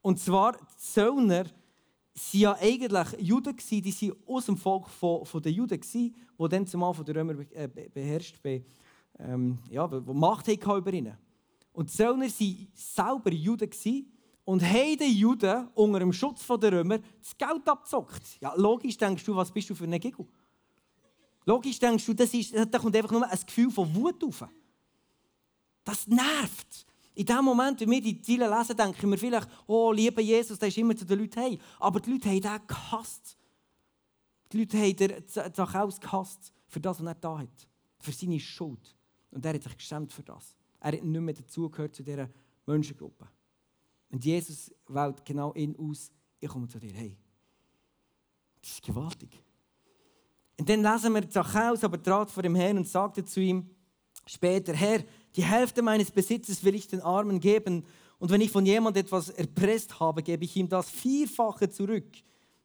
Und 0.03 0.21
zwar, 0.21 0.53
die 0.53 0.77
Zöllner 0.77 1.47
waren 1.47 2.41
ja 2.41 2.57
eigentlich 2.61 3.09
Juden, 3.19 3.57
die 3.57 4.09
waren 4.09 4.17
aus 4.27 4.47
dem 4.47 4.57
Volk 4.57 4.89
von, 4.89 5.27
von 5.27 5.43
den 5.43 5.55
Juden, 5.55 5.81
die 5.81 6.13
dann 6.49 6.67
zumal 6.67 6.95
von 6.95 7.05
den 7.05 7.17
Römern 7.17 7.47
äh, 7.55 7.67
beherrscht 7.67 8.39
waren, 8.45 8.65
ähm, 9.19 9.59
ja, 9.69 9.89
die 9.89 10.13
Macht 10.13 10.47
hatten 10.47 10.79
über 10.79 10.93
ihnen. 10.93 11.17
Und 11.73 11.91
die 11.91 11.97
Zöllner 11.97 12.29
waren 12.29 12.69
selber 12.75 13.33
Juden, 13.33 13.71
und 14.45 14.63
haben 14.63 14.97
den 14.99 15.13
Juden 15.13 15.69
unter 15.75 15.99
dem 15.99 16.13
Schutz 16.13 16.47
der 16.47 16.73
Römer 16.73 16.99
das 16.99 17.37
Geld 17.37 17.69
abgezockt. 17.69 18.41
Ja, 18.41 18.55
logisch 18.55 18.97
denkst 18.97 19.25
du, 19.25 19.35
was 19.35 19.51
bist 19.51 19.71
du 19.71 19.75
für 19.75 19.85
ein 19.85 19.99
Giggle? 19.99 20.27
Logisch 21.47 21.79
denkst 21.79 22.07
du, 22.07 22.15
das 22.15 22.33
ist, 22.33 22.55
da 22.55 22.79
kommt 22.79 22.97
einfach 22.97 23.11
nur 23.11 23.29
ein 23.29 23.39
Gefühl 23.47 23.71
von 23.71 23.95
Wut 23.95 24.23
auf. 24.25 24.47
Das 25.83 26.07
nervt. 26.07 26.87
In 27.15 27.27
dem 27.27 27.45
Moment, 27.45 27.81
wenn 27.81 27.91
wir 27.91 28.01
die 28.01 28.21
Ziele 28.21 28.49
lesen, 28.49 28.77
denken 28.77 29.11
wir 29.11 29.19
vielleicht, 29.19 29.49
oh, 29.67 29.93
lieber 29.93 30.21
Jesus, 30.21 30.59
der 30.59 30.69
ist 30.69 30.79
immer 30.79 30.97
zu 30.97 31.05
den 31.05 31.21
Leuten 31.21 31.41
hey. 31.41 31.59
Aber 31.79 32.01
die 32.01 32.13
Leute 32.13 32.29
haben 32.29 32.41
den 32.41 32.67
gehasst. 32.67 33.39
Die 34.53 34.59
Leute 34.59 34.79
haben 34.79 35.53
Zachäus 35.55 36.01
gehasst 36.01 36.53
für 36.67 36.81
das, 36.81 36.99
was 36.99 37.07
er 37.07 37.15
da 37.15 37.39
hat. 37.39 37.69
Für 37.99 38.13
seine 38.13 38.41
Schuld. 38.41 38.97
Und 39.31 39.45
er 39.45 39.55
hat 39.55 39.63
sich 39.63 39.77
geschämt 39.77 40.13
für 40.13 40.23
das. 40.23 40.57
Er 40.81 40.93
hat 40.93 41.05
nicht 41.05 41.21
mehr 41.21 41.35
dazugehört 41.35 41.95
zu 41.95 42.03
dieser 42.03 42.29
Menschengruppe. 42.67 43.29
Und 44.15 44.25
Jesus 44.25 44.71
wählt 44.87 45.25
genau 45.25 45.53
ihn 45.55 45.75
aus, 45.77 46.13
ich 46.39 46.49
komme 46.49 46.69
zu 46.69 46.79
dir, 46.79 46.93
hey. 46.93 47.19
Das 48.63 48.71
ist 48.71 48.83
gewaltig. 48.85 49.43
Und 50.57 50.69
dann 50.69 50.85
lesen 50.85 51.13
wir 51.15 51.29
Zachäus 51.29 51.83
aber 51.83 52.01
trat 52.01 52.31
vor 52.31 52.45
dem 52.45 52.55
Herrn 52.55 52.79
und 52.79 52.87
sagte 52.87 53.25
zu 53.25 53.41
ihm 53.41 53.69
später, 54.25 54.73
Herr, 54.73 55.03
die 55.35 55.43
Hälfte 55.43 55.83
meines 55.83 56.13
Besitzes 56.13 56.63
will 56.63 56.77
ich 56.77 56.87
den 56.87 57.01
Armen 57.01 57.41
geben 57.41 57.85
und 58.21 58.31
wenn 58.31 58.41
ich 58.41 58.53
von 58.53 58.65
jemand 58.65 58.97
etwas 58.97 59.31
erpresst 59.31 59.99
habe, 59.99 60.23
gebe 60.23 60.45
ich 60.45 60.55
ihm 60.55 60.69
das 60.69 60.89
Vierfache 60.91 61.69
zurück. 61.69 62.07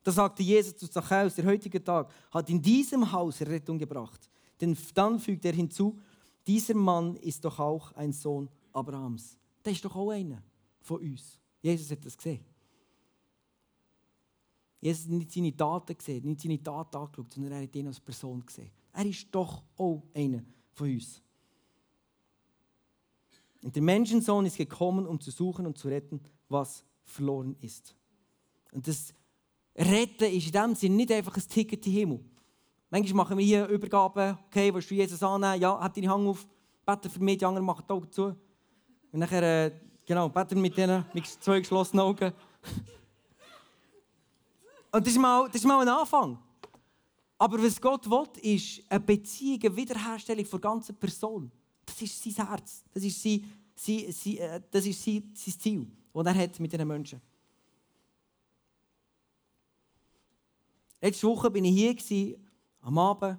Da 0.04 0.12
sagte 0.12 0.44
Jesus 0.44 0.78
zu 0.78 0.88
Zachäus, 0.88 1.34
der 1.34 1.46
heutige 1.46 1.84
Tag 1.84 2.12
hat 2.30 2.48
in 2.52 2.62
diesem 2.62 3.12
Haus 3.12 3.42
Rettung 3.42 3.80
gebracht. 3.80 4.30
Denn 4.62 4.78
dann 4.94 5.20
fügt 5.20 5.46
er 5.46 5.54
hinzu, 5.54 5.98
dieser 6.46 6.76
Mann 6.76 7.16
ist 7.16 7.44
doch 7.44 7.58
auch 7.58 7.92
ein 7.94 8.14
Sohn 8.14 8.50
Abrahams. 8.72 9.36
Der 9.66 9.74
ist 9.74 9.84
doch 9.84 9.96
auch 9.96 10.12
einer 10.12 10.44
von 10.82 11.02
uns. 11.02 11.40
Jesus 11.62 11.92
hat 11.92 12.06
das 12.06 12.18
gesehen. 12.18 12.44
Jesus 14.82 15.06
hat 15.06 15.12
nicht 15.12 15.32
seine 15.32 15.56
Taten 15.56 15.98
gesehen, 15.98 16.26
nicht 16.26 16.42
seine 16.42 16.62
Taten 16.64 16.98
angeschaut, 16.98 17.34
sondern 17.34 17.54
er 17.54 17.64
hat 17.64 17.76
ihn 17.76 17.88
als 17.88 18.00
Person 18.00 18.46
gesehen. 18.46 18.72
Er 18.94 19.06
ist 19.06 19.28
doch 19.32 19.64
auch 19.78 20.04
einer 20.14 20.44
von 20.74 20.90
uns. 20.90 21.22
Und 23.62 23.76
der 23.76 23.84
Menschensohn 23.84 24.46
ist 24.46 24.58
gekommen, 24.58 25.06
um 25.06 25.20
zu 25.20 25.32
suchen 25.32 25.66
und 25.66 25.78
zu 25.78 25.90
retten, 25.90 26.22
was 26.48 26.86
verloren 27.04 27.58
ist. 27.60 27.94
Und 28.72 28.88
das 28.88 29.14
Retten 29.76 30.32
ist 30.32 30.46
in 30.46 30.52
dem 30.52 30.76
Sinne 30.76 30.96
nicht 30.96 31.12
einfach 31.12 31.36
ein 31.36 31.48
Ticket 31.48 31.86
in 31.86 31.92
den 31.92 32.00
Himmel. 32.00 32.26
Manchmal 32.90 33.26
machen 33.26 33.38
wir 33.38 33.46
hier 33.46 33.68
Übergaben, 33.68 34.38
okay, 34.48 34.74
willst 34.74 34.90
du 34.90 34.96
Jesus 34.96 35.22
annehmen? 35.22 35.62
Ja, 35.62 35.80
hat 35.80 35.96
deine 35.96 36.10
Hand 36.10 36.28
auf, 36.28 36.48
bete 36.86 37.10
für 37.10 37.20
mich, 37.20 37.38
die 37.38 37.46
anderen 37.46 37.66
machen 37.66 37.84
die 37.88 37.94
Augen 37.94 38.12
zu. 38.12 38.24
Und 39.12 39.20
nachher 39.20 39.44
äh, 39.44 39.72
Genau, 40.10 40.28
beten 40.28 40.60
mit 40.60 40.76
denen, 40.76 41.06
mit 41.14 41.28
zwei 41.28 41.60
geschlossenen 41.60 42.04
Augen. 42.04 42.34
Und 44.92 45.06
das 45.06 45.14
ist, 45.14 45.20
mal, 45.20 45.46
das 45.46 45.58
ist 45.58 45.66
mal 45.66 45.80
ein 45.82 45.88
Anfang. 45.88 46.40
Aber 47.38 47.62
was 47.62 47.80
Gott 47.80 48.10
will, 48.10 48.28
ist 48.42 48.82
eine 48.90 49.02
Beziehung, 49.02 49.60
eine 49.62 49.76
Wiederherstellung 49.76 50.50
der 50.50 50.60
ganzen 50.60 50.96
Person. 50.96 51.52
Das 51.86 52.02
ist 52.02 52.24
sein 52.24 52.48
Herz. 52.48 52.84
Das 52.92 53.04
ist 53.04 53.22
sein, 53.22 53.46
sein, 53.76 54.12
sein, 54.12 54.38
äh, 54.38 54.62
das 54.72 54.88
ist 54.88 55.04
sein, 55.04 55.32
sein 55.36 55.60
Ziel, 55.60 55.88
das 56.12 56.26
er 56.26 56.36
hat 56.36 56.60
mit 56.60 56.74
diesen 56.74 56.88
Menschen. 56.88 57.22
Letzte 61.00 61.28
Woche 61.28 61.54
war 61.54 61.62
ich 61.62 62.02
hier 62.08 62.36
am 62.82 62.98
Abend. 62.98 63.38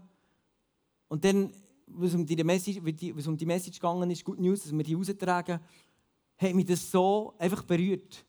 Und 1.08 1.24
dann, 1.24 1.52
was 1.88 2.14
um 2.14 2.24
die 2.24 2.44
Message, 2.44 2.80
was 2.80 3.26
um 3.26 3.36
die 3.36 3.44
Message 3.44 3.80
gegangen 3.80 4.08
ist, 4.12 4.24
Good 4.24 4.38
News, 4.38 4.62
dass 4.62 4.70
wir 4.70 4.84
die 4.84 4.94
raustragen 4.94 5.58
hat 6.40 6.54
mich 6.54 6.64
das 6.64 6.90
so 6.90 7.34
einfach 7.38 7.62
berührt. 7.64 8.24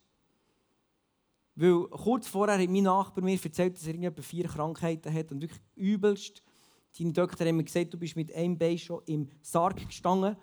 Weil 1.56 1.88
kurz 1.90 2.28
vorher 2.28 2.60
hat 2.60 2.70
mein 2.70 2.84
Nachbar 2.84 3.24
mir 3.24 3.40
erzählt, 3.42 3.76
dass 3.76 3.88
er 3.88 3.94
irgendwie 3.94 4.22
vier 4.22 4.48
Krankheiten 4.48 5.14
hat 5.14 5.32
und 5.32 5.42
wirklich 5.42 5.62
übelst. 5.76 6.44
Seine 6.92 7.14
Doktor 7.14 7.48
haben 7.48 7.58
mir 7.58 7.64
gesagt, 7.64 7.94
du 7.94 7.98
bist 7.98 8.16
mit 8.16 8.34
einem 8.34 8.58
Bein 8.58 8.78
schon 8.78 9.02
im 9.06 9.30
Sarg 9.42 9.86
gestanden 9.86 10.36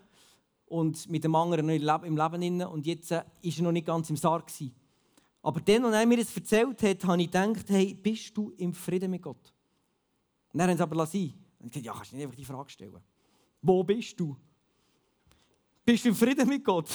und 0.65 1.09
mit 1.09 1.23
dem 1.23 1.35
anderen 1.35 1.65
noch 1.65 2.03
im 2.03 2.17
Leben 2.17 2.41
inne 2.41 2.69
und 2.69 2.85
jetzt 2.87 3.11
äh, 3.11 3.23
ist 3.41 3.59
er 3.59 3.63
noch 3.63 3.71
nicht 3.71 3.85
ganz 3.85 4.09
im 4.09 4.17
Sarg 4.17 4.47
gewesen. 4.47 4.73
Aber 5.41 5.61
dann, 5.61 5.85
als 5.85 5.95
er 5.95 6.05
mir 6.05 6.17
das 6.17 6.35
erzählt 6.35 6.81
hat, 6.81 7.03
habe 7.05 7.21
ich 7.21 7.31
gedacht, 7.31 7.69
hey, 7.69 7.93
bist 7.93 8.35
du 8.35 8.51
im 8.57 8.73
Frieden 8.73 9.11
mit 9.11 9.21
Gott? 9.21 9.53
Und 10.51 10.59
dann 10.59 10.69
haben 10.69 10.77
sie 10.77 10.83
aber 10.83 10.95
lassen. 10.95 11.33
Und 11.59 11.67
ich 11.67 11.71
gesagt, 11.71 11.85
ja, 11.85 11.93
kannst 11.93 12.11
du 12.11 12.15
nicht 12.15 12.25
einfach 12.25 12.35
die 12.35 12.45
Frage 12.45 12.69
stellen. 12.69 13.01
Wo 13.61 13.83
bist 13.83 14.19
du? 14.19 14.35
Bist 15.85 16.03
du 16.03 16.09
im 16.09 16.15
Frieden 16.15 16.47
mit 16.47 16.63
Gott? 16.63 16.89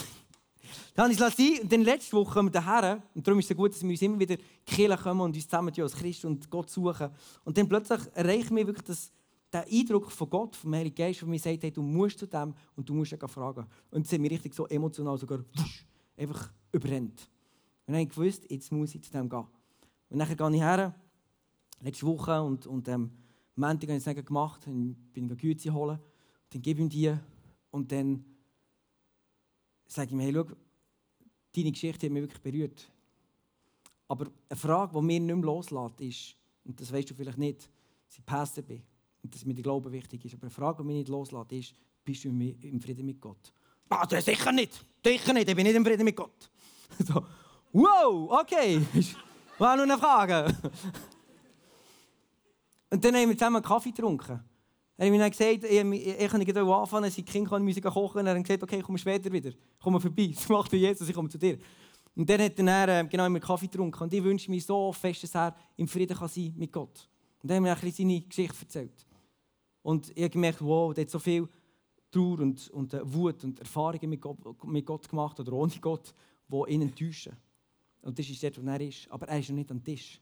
Dann 0.95 1.11
ich 1.11 1.21
es 1.21 1.37
sein. 1.37 1.61
Und 1.63 1.73
dann 1.73 1.83
letzte 1.83 2.17
Woche 2.17 2.33
kommen 2.35 2.49
wir 2.53 2.61
daher. 2.61 3.03
Und 3.15 3.27
darum 3.27 3.39
ist 3.39 3.51
es 3.51 3.57
gut, 3.57 3.73
dass 3.73 3.83
wir 3.83 3.91
uns 3.91 4.03
immer 4.03 4.19
wieder 4.19 4.37
Kirche 4.65 4.97
kommen 4.97 5.21
und 5.21 5.35
uns 5.35 5.45
zusammen 5.45 5.73
als 5.79 5.95
Christ 5.95 6.25
und 6.25 6.51
Gott 6.51 6.71
suchen. 6.71 7.11
Und 7.45 7.57
dann 7.57 7.69
plötzlich 7.69 8.01
erreicht 8.15 8.51
mir 8.51 8.67
wirklich 8.67 8.87
das, 8.87 9.13
der 9.53 9.67
Eindruck 9.71 10.11
von 10.11 10.29
Gott, 10.29 10.57
vom 10.57 10.75
Heiligen 10.75 10.97
Geist, 10.97 11.21
der 11.21 11.29
mir 11.29 11.39
sagt, 11.39 11.63
hey, 11.63 11.71
du 11.71 11.83
musst 11.83 12.19
zu 12.19 12.27
dem 12.27 12.55
und 12.77 12.89
du 12.89 12.95
musst 12.95 13.13
ihn 13.13 13.29
fragen. 13.29 13.67
Und 13.91 14.07
es 14.07 14.13
hat 14.13 14.21
mich 14.21 14.31
richtig 14.31 14.55
so 14.55 14.67
emotional 14.67 15.17
sogar 15.17 15.41
wusch, 15.55 15.87
einfach 16.17 16.51
überrennt. 16.73 17.31
Und 17.87 17.93
dann 17.93 17.97
habe 17.97 18.05
ich 18.05 18.15
gewusst, 18.15 18.51
jetzt 18.51 18.73
muss 18.73 18.95
ich 18.95 19.03
zu 19.03 19.13
dem 19.13 19.29
gehen. 19.29 19.47
Und 20.09 20.19
dann 20.19 20.37
gehe 20.37 20.57
ich 20.57 20.63
her, 20.63 20.95
letzte 21.81 22.07
Woche, 22.07 22.43
und, 22.43 22.67
und 22.67 22.89
ähm, 22.89 23.11
Montag 23.57 23.91
habe 23.91 23.99
ich 23.99 24.07
es 24.07 24.27
gemacht, 24.27 24.67
und 24.67 24.97
bin 25.13 25.31
ich 25.31 25.39
Güte 25.39 25.73
holen, 25.73 25.99
dann 26.51 26.63
gebe 26.63 26.81
ich 26.81 26.85
ihm 26.85 26.89
die 26.89 27.17
und 27.71 27.91
dann 27.91 28.25
sage 29.87 30.07
ich 30.07 30.13
ihm, 30.13 30.21
hey, 30.21 30.33
schau, 30.33 30.47
deine 31.55 31.73
Geschichte 31.73 32.07
hat 32.07 32.13
mich 32.13 32.23
wirklich 32.23 32.43
berührt. 32.43 32.91
Aber 34.09 34.27
eine 34.49 34.59
Frage, 34.59 34.93
die 34.95 35.01
mir 35.01 35.21
nicht 35.21 35.35
mehr 35.35 35.45
loslässt, 35.45 36.01
ist, 36.01 36.37
und 36.65 36.81
das 36.81 36.93
weißt 36.93 37.11
du 37.11 37.15
vielleicht 37.15 37.39
nicht, 37.39 37.69
dass 38.07 38.19
ich 38.19 38.25
Pastor 38.25 38.63
bin 38.65 38.83
und 39.23 39.35
dass 39.35 39.45
mir 39.45 39.55
der 39.55 39.63
Glaube 39.63 39.91
wichtig 39.91 40.25
ist, 40.25 40.35
aber 40.35 40.45
eine 40.45 40.51
Frage, 40.51 40.83
die 40.83 40.87
mich 40.87 40.97
nicht 40.97 41.09
loslässt, 41.09 41.53
ist, 41.53 41.75
bist 42.05 42.25
du 42.25 42.29
im 42.29 42.81
Frieden 42.81 43.07
mit 43.07 43.21
Gott? 43.21 43.53
Ah, 43.89 44.07
das 44.07 44.25
sicher 44.25 44.53
nicht. 44.53 44.85
Sicher 45.05 45.33
nicht, 45.33 45.49
ich 45.49 45.57
bin 45.57 45.67
nicht 45.67 45.77
im 45.77 45.85
Frieden 45.85 46.05
mit 46.05 46.17
Gott. 46.17 46.51
So, 46.99 47.27
wow, 47.73 48.41
okay, 48.41 48.81
war 49.59 49.75
nur 49.75 49.85
eine 49.85 49.99
Frage. 49.99 50.47
Und 52.91 53.05
dann 53.05 53.17
haben 53.17 53.29
wir 53.29 53.37
zusammen 53.37 53.61
Kaffee 53.61 53.91
getrunken. 53.91 54.41
Er 54.97 55.07
hat 55.07 55.13
mir 55.13 55.19
dann 55.19 55.31
gesagt, 55.31 55.65
ich, 55.65 55.71
ich 55.73 56.29
kann 56.29 56.39
nicht 56.39 56.57
anfangen, 56.57 57.05
als 57.05 57.17
Kind 57.17 57.49
kann 57.49 57.65
Musik 57.65 57.85
kochen. 57.85 58.27
Er 58.27 58.37
hat 58.37 58.45
gesagt, 58.45 58.63
okay, 58.63 58.83
ich 58.87 59.01
später 59.01 59.33
wieder. 59.33 59.51
Komm 59.81 60.01
vorbei. 60.01 60.31
Das 60.35 60.49
macht 60.49 60.73
Jesus, 60.73 61.09
ich 61.09 61.15
komme 61.15 61.29
zu 61.29 61.39
dir. 61.39 61.59
Und 62.15 62.31
dann 62.31 62.41
hat 62.41 62.59
er 62.59 63.01
äh, 63.01 63.09
genau 63.09 63.27
immer 63.27 63.41
Kaffee 63.41 63.67
getrunken. 63.67 64.05
Und 64.05 64.15
ich 64.15 64.23
wünsche 64.23 64.51
mir 64.51 64.61
so 64.61 64.93
fest, 64.93 65.25
dass 65.25 65.35
er 65.35 65.57
im 65.77 65.89
Frieden 65.89 66.17
kann 66.17 66.29
sein 66.29 66.55
mit 66.57 66.73
Gott. 66.73 67.09
Und 67.43 67.51
dann 67.51 67.57
haben 67.57 67.65
wir 67.65 67.77
ein 67.77 67.93
seine 67.93 68.21
Geschichte 68.21 68.57
erzählt. 68.61 69.07
Und 69.83 70.11
ich 70.11 70.23
habe 70.23 70.31
gemerkt, 70.31 70.63
wow, 70.63 70.95
der 70.95 71.05
hat 71.05 71.11
so 71.11 71.19
viel 71.19 71.49
Trauer 72.11 72.39
und, 72.41 72.71
und 72.71 72.95
äh, 72.95 73.01
Wut 73.13 73.43
und 73.43 73.59
Erfahrungen 73.59 74.09
mit 74.09 74.21
Gott, 74.21 74.39
mit 74.65 74.87
Gott 74.87 75.09
gemacht 75.09 75.41
oder 75.41 75.53
ohne 75.53 75.73
Gott, 75.81 76.15
die 76.49 76.73
ihn 76.73 76.83
enttäuschen. 76.83 77.37
Und 78.03 78.17
das 78.19 78.29
ist 78.29 78.43
dort, 78.43 78.63
wo 78.63 78.69
er 78.69 78.81
ist. 78.81 79.11
Aber 79.11 79.27
er 79.27 79.41
ist 79.41 79.49
noch 79.49 79.57
nicht 79.57 79.71
am 79.73 79.83
Tisch. 79.83 80.21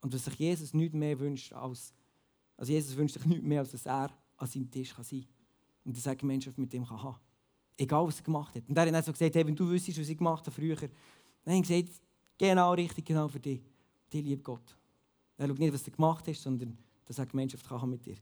Und 0.00 0.14
was 0.14 0.24
sich 0.24 0.34
Jesus 0.36 0.72
nicht 0.72 0.94
mehr 0.94 1.18
wünscht, 1.18 1.52
als, 1.52 1.92
also 2.60 2.72
Jesus 2.72 2.94
wünscht 2.94 3.14
sich 3.14 3.24
nichts 3.24 3.42
mehr, 3.42 3.60
als 3.60 3.70
dass 3.70 3.86
er 3.86 4.10
an 4.36 4.46
seinem 4.46 4.70
Tisch 4.70 4.94
kann 4.94 5.02
sein 5.02 5.20
kann. 5.20 5.28
Und 5.86 5.96
dass 5.96 6.04
er 6.04 6.14
Gemeinschaft 6.14 6.58
mit 6.58 6.72
ihm 6.74 6.84
kann 6.84 7.02
haben 7.02 7.16
Egal, 7.78 8.06
was 8.06 8.18
er 8.18 8.24
gemacht 8.24 8.54
hat. 8.54 8.68
Und 8.68 8.76
er 8.76 8.86
hat 8.86 8.92
dann 8.92 9.02
so 9.02 9.12
gesagt, 9.12 9.34
hey, 9.34 9.46
wenn 9.46 9.56
du 9.56 9.66
wüsstest, 9.66 9.98
was 9.98 10.10
ich 10.10 10.18
gemacht 10.18 10.46
habe 10.46 10.50
früher, 10.50 10.76
dann 10.76 10.90
habe 11.46 11.56
ich 11.56 11.62
gesagt, 11.62 12.02
genau 12.36 12.74
richtig, 12.74 13.06
genau 13.06 13.28
für 13.28 13.40
dich. 13.40 13.62
Die 14.12 14.20
liebt 14.20 14.44
Gott. 14.44 14.76
Er 15.38 15.48
schaut 15.48 15.58
nicht, 15.58 15.72
was 15.72 15.82
du 15.82 15.90
gemacht 15.90 16.28
hast, 16.28 16.42
sondern 16.42 16.76
dass 17.06 17.18
er 17.18 17.24
Gemeinschaft 17.24 17.66
kann 17.66 17.88
mit 17.88 18.04
dir. 18.04 18.16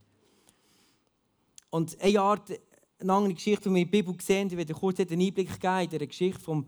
Und 1.71 2.01
eine 2.01 2.21
Art, 2.21 2.53
eine 3.01 3.13
andere 3.13 3.35
Geschichte, 3.35 3.69
die 3.69 3.75
wir 3.75 3.83
in 3.83 3.91
der 3.91 4.03
Bibel 4.03 4.21
sehen, 4.21 4.47
ich 4.47 4.57
werde 4.57 4.73
kurz 4.73 5.01
einen 5.01 5.21
Einblick 5.21 5.61
geben 5.61 5.81
in 5.81 5.91
der 5.91 6.07
Geschichte 6.07 6.39
vom, 6.39 6.65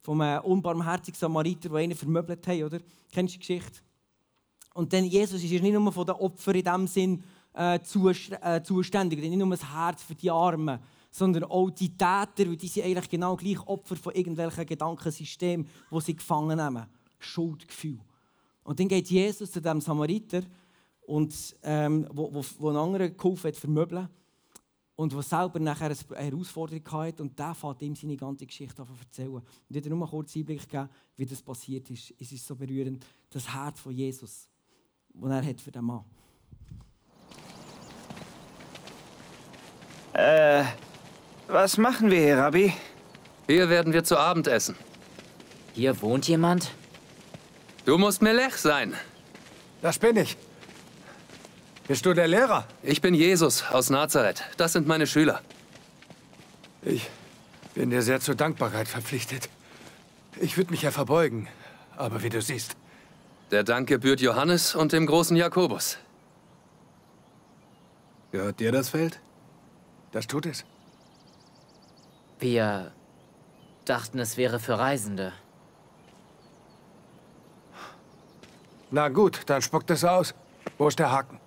vom 0.00 0.20
äh, 0.20 0.40
unbarmherzigen 0.40 1.16
Samariter, 1.16 1.68
der 1.68 1.78
einen 1.78 1.94
vermöbelt 1.94 2.44
hat, 2.44 2.62
oder? 2.62 2.80
Kennst 3.12 3.34
du 3.34 3.38
die 3.38 3.46
Geschichte? 3.46 3.80
Und 4.74 4.92
dann 4.92 5.04
Jesus 5.04 5.42
ist 5.42 5.50
nicht 5.50 5.72
nur 5.72 5.92
von 5.92 6.06
den 6.06 6.14
Opfern 6.16 6.54
in 6.54 6.64
dem 6.64 6.86
Sinn 6.86 7.24
äh, 7.54 7.76
äh 7.76 8.62
zuständig, 8.62 9.20
nicht 9.20 9.36
nur 9.36 9.50
das 9.50 9.72
Herz 9.72 10.02
für 10.02 10.14
die 10.14 10.30
Armen, 10.30 10.78
sondern 11.10 11.44
auch 11.44 11.70
die 11.70 11.90
Täter, 11.90 12.48
weil 12.48 12.56
die 12.56 12.68
sind 12.68 12.84
eigentlich 12.84 13.08
genau 13.10 13.36
gleich 13.36 13.60
Opfer 13.66 13.96
von 13.96 14.14
irgendwelchen 14.14 14.64
Gedankensystemen, 14.64 15.68
wo 15.90 16.00
sie 16.00 16.16
gefangen 16.16 16.56
nehmen. 16.56 16.86
Schuldgefühl. 17.18 18.00
Und 18.64 18.80
dann 18.80 18.88
geht 18.88 19.08
Jesus 19.08 19.52
zu 19.52 19.60
dem 19.60 19.80
Samariter, 19.80 20.42
und, 21.06 21.56
ähm, 21.62 22.06
wo, 22.12 22.32
wo, 22.32 22.44
wo 22.58 22.68
einen 22.68 22.78
anderen 22.78 23.16
geholfen 23.16 23.48
hat, 23.48 23.56
vermöbeln 23.56 24.08
und 24.94 25.12
der 25.12 25.22
selber 25.22 25.58
nachher 25.58 25.86
eine 25.86 26.24
Herausforderung 26.24 26.90
hatte 26.92 27.22
und 27.22 27.38
der 27.38 27.54
fängt 27.54 27.82
ihm 27.82 27.94
seine 27.94 28.16
ganze 28.16 28.46
Geschichte 28.46 28.82
an 28.82 28.88
zu 28.88 28.94
erzählen. 28.94 29.34
Und 29.34 29.76
ich 29.76 29.84
nur 29.86 29.98
mal 29.98 30.08
kurz 30.08 30.36
Einblick 30.36 30.68
geben, 30.68 30.88
wie 31.16 31.26
das 31.26 31.42
passiert 31.42 31.90
ist. 31.90 32.14
Es 32.18 32.32
ist 32.32 32.46
so 32.46 32.54
berührend, 32.54 33.04
das 33.30 33.52
Herz 33.52 33.80
von 33.80 33.92
Jesus 33.92 34.48
die 35.14 35.26
er 35.26 35.44
hat 35.44 35.60
für 35.60 35.70
den 35.70 35.84
Mann. 35.84 36.04
Äh, 40.12 40.64
was 41.48 41.78
machen 41.78 42.10
wir 42.10 42.20
hier, 42.20 42.38
Rabbi? 42.38 42.72
Hier 43.46 43.68
werden 43.68 43.92
wir 43.92 44.04
zu 44.04 44.18
Abend 44.18 44.46
essen. 44.46 44.76
Hier 45.74 46.00
wohnt 46.02 46.28
jemand? 46.28 46.72
Du 47.84 47.98
musst 47.98 48.22
Melech 48.22 48.56
sein. 48.56 48.94
Das 49.80 49.98
bin 49.98 50.16
ich. 50.16 50.36
Bist 51.88 52.06
du 52.06 52.14
der 52.14 52.28
Lehrer? 52.28 52.66
Ich 52.82 53.00
bin 53.00 53.14
Jesus 53.14 53.64
aus 53.64 53.90
Nazareth. 53.90 54.44
Das 54.56 54.72
sind 54.72 54.86
meine 54.86 55.06
Schüler. 55.06 55.40
Ich 56.82 57.08
bin 57.74 57.90
dir 57.90 58.02
sehr 58.02 58.20
zur 58.20 58.34
Dankbarkeit 58.34 58.86
verpflichtet. 58.86 59.48
Ich 60.40 60.56
würde 60.56 60.70
mich 60.70 60.82
ja 60.82 60.90
verbeugen, 60.90 61.48
aber 61.96 62.22
wie 62.22 62.28
du 62.28 62.40
siehst. 62.40 62.76
Der 63.52 63.64
Dank 63.64 63.86
gebührt 63.86 64.22
Johannes 64.22 64.74
und 64.74 64.92
dem 64.92 65.04
großen 65.04 65.36
Jakobus. 65.36 65.98
Gehört 68.30 68.58
dir 68.60 68.72
das 68.72 68.88
Feld? 68.88 69.20
Das 70.10 70.26
tut 70.26 70.46
es. 70.46 70.64
Wir 72.38 72.92
dachten, 73.84 74.18
es 74.18 74.38
wäre 74.38 74.58
für 74.58 74.78
Reisende. 74.78 75.34
Na 78.90 79.10
gut, 79.10 79.42
dann 79.44 79.60
spuckt 79.60 79.90
es 79.90 80.02
aus. 80.02 80.34
Wo 80.78 80.88
ist 80.88 80.98
der 80.98 81.12
Haken? 81.12 81.38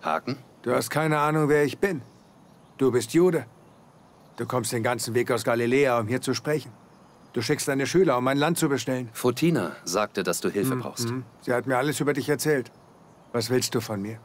Haken? 0.00 0.38
Du 0.62 0.74
hast 0.74 0.88
keine 0.88 1.18
Ahnung, 1.18 1.50
wer 1.50 1.62
ich 1.62 1.78
bin. 1.78 2.00
Du 2.78 2.90
bist 2.90 3.12
Jude. 3.12 3.44
Du 4.36 4.46
kommst 4.46 4.72
den 4.72 4.82
ganzen 4.82 5.12
Weg 5.12 5.30
aus 5.30 5.44
Galiläa, 5.44 5.98
um 5.98 6.08
hier 6.08 6.22
zu 6.22 6.32
sprechen. 6.32 6.72
Du 7.38 7.42
schickst 7.42 7.68
deine 7.68 7.86
Schüler, 7.86 8.18
um 8.18 8.24
mein 8.24 8.36
Land 8.36 8.58
zu 8.58 8.68
bestellen. 8.68 9.10
Fotina 9.12 9.76
sagte, 9.84 10.24
dass 10.24 10.40
du 10.40 10.50
Hilfe 10.50 10.72
hm, 10.72 10.80
brauchst. 10.80 11.08
Hm. 11.08 11.22
Sie 11.42 11.52
hat 11.52 11.68
mir 11.68 11.78
alles 11.78 12.00
über 12.00 12.12
dich 12.12 12.28
erzählt. 12.28 12.72
Was 13.32 13.48
willst 13.48 13.76
du 13.76 13.80
von 13.80 14.02
mir? 14.02 14.18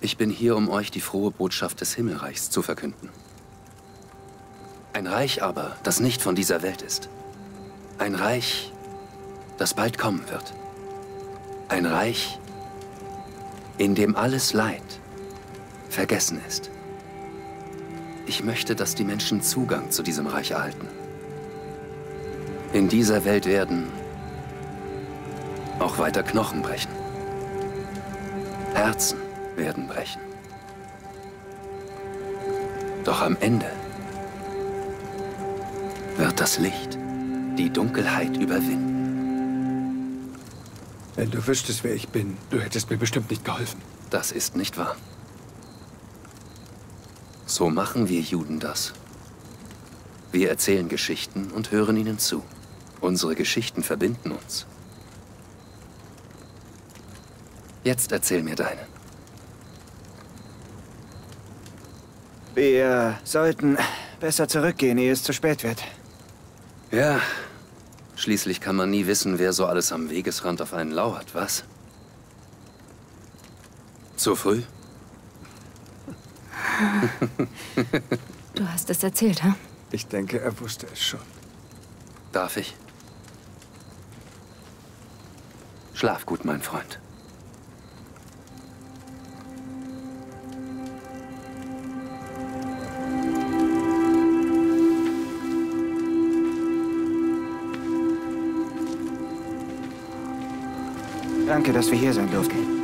Ich 0.00 0.16
bin 0.16 0.30
hier, 0.30 0.54
um 0.54 0.68
euch 0.68 0.92
die 0.92 1.00
frohe 1.00 1.32
Botschaft 1.32 1.80
des 1.80 1.92
Himmelreichs 1.92 2.50
zu 2.50 2.62
verkünden. 2.62 3.08
Ein 4.92 5.08
Reich 5.08 5.42
aber, 5.42 5.76
das 5.82 5.98
nicht 5.98 6.22
von 6.22 6.36
dieser 6.36 6.62
Welt 6.62 6.82
ist. 6.82 7.08
Ein 7.98 8.14
Reich, 8.14 8.72
das 9.58 9.74
bald 9.74 9.98
kommen 9.98 10.22
wird. 10.30 10.54
Ein 11.66 11.84
Reich, 11.84 12.38
in 13.76 13.96
dem 13.96 14.14
alles 14.14 14.52
Leid 14.52 15.00
vergessen 15.88 16.40
ist. 16.46 16.70
Ich 18.26 18.44
möchte, 18.44 18.74
dass 18.74 18.94
die 18.94 19.04
Menschen 19.04 19.42
Zugang 19.42 19.90
zu 19.90 20.02
diesem 20.02 20.26
Reich 20.26 20.52
erhalten. 20.52 20.88
In 22.72 22.88
dieser 22.88 23.24
Welt 23.24 23.46
werden 23.46 23.90
auch 25.78 25.98
weiter 25.98 26.22
Knochen 26.22 26.62
brechen. 26.62 26.90
Herzen 28.74 29.18
werden 29.56 29.88
brechen. 29.88 30.20
Doch 33.04 33.22
am 33.22 33.36
Ende 33.40 33.66
wird 36.16 36.40
das 36.40 36.58
Licht 36.58 36.98
die 37.56 37.70
Dunkelheit 37.70 38.36
überwinden. 38.36 38.90
Wenn 41.16 41.30
du 41.30 41.46
wüsstest, 41.46 41.82
wer 41.82 41.94
ich 41.94 42.08
bin, 42.08 42.36
du 42.50 42.60
hättest 42.60 42.90
mir 42.90 42.96
bestimmt 42.96 43.30
nicht 43.30 43.44
geholfen. 43.44 43.80
Das 44.10 44.32
ist 44.32 44.56
nicht 44.56 44.78
wahr. 44.78 44.96
So 47.50 47.68
machen 47.68 48.08
wir 48.08 48.20
Juden 48.20 48.60
das. 48.60 48.92
Wir 50.30 50.50
erzählen 50.50 50.88
Geschichten 50.88 51.50
und 51.50 51.72
hören 51.72 51.96
ihnen 51.96 52.20
zu. 52.20 52.44
Unsere 53.00 53.34
Geschichten 53.34 53.82
verbinden 53.82 54.30
uns. 54.30 54.66
Jetzt 57.82 58.12
erzähl 58.12 58.44
mir 58.44 58.54
deine. 58.54 58.86
Wir 62.54 63.18
sollten 63.24 63.76
besser 64.20 64.46
zurückgehen, 64.46 64.96
ehe 64.98 65.10
es 65.10 65.24
zu 65.24 65.32
spät 65.32 65.64
wird. 65.64 65.82
Ja, 66.92 67.20
schließlich 68.14 68.60
kann 68.60 68.76
man 68.76 68.90
nie 68.90 69.08
wissen, 69.08 69.40
wer 69.40 69.52
so 69.52 69.66
alles 69.66 69.90
am 69.90 70.08
Wegesrand 70.08 70.62
auf 70.62 70.72
einen 70.72 70.92
lauert, 70.92 71.34
was? 71.34 71.64
Zu 74.14 74.36
früh? 74.36 74.62
Du 78.54 78.68
hast 78.68 78.90
es 78.90 79.02
erzählt, 79.02 79.42
ha? 79.42 79.54
Ich 79.92 80.06
denke, 80.06 80.40
er 80.40 80.58
wusste 80.60 80.86
es 80.92 81.00
schon. 81.02 81.20
Darf 82.32 82.56
ich? 82.56 82.74
Schlaf 85.94 86.26
gut, 86.26 86.44
mein 86.44 86.60
Freund. 86.60 86.98
Danke, 101.46 101.72
dass 101.72 101.90
wir 101.90 101.98
hier 101.98 102.12
sein 102.12 102.30
durften. 102.30 102.79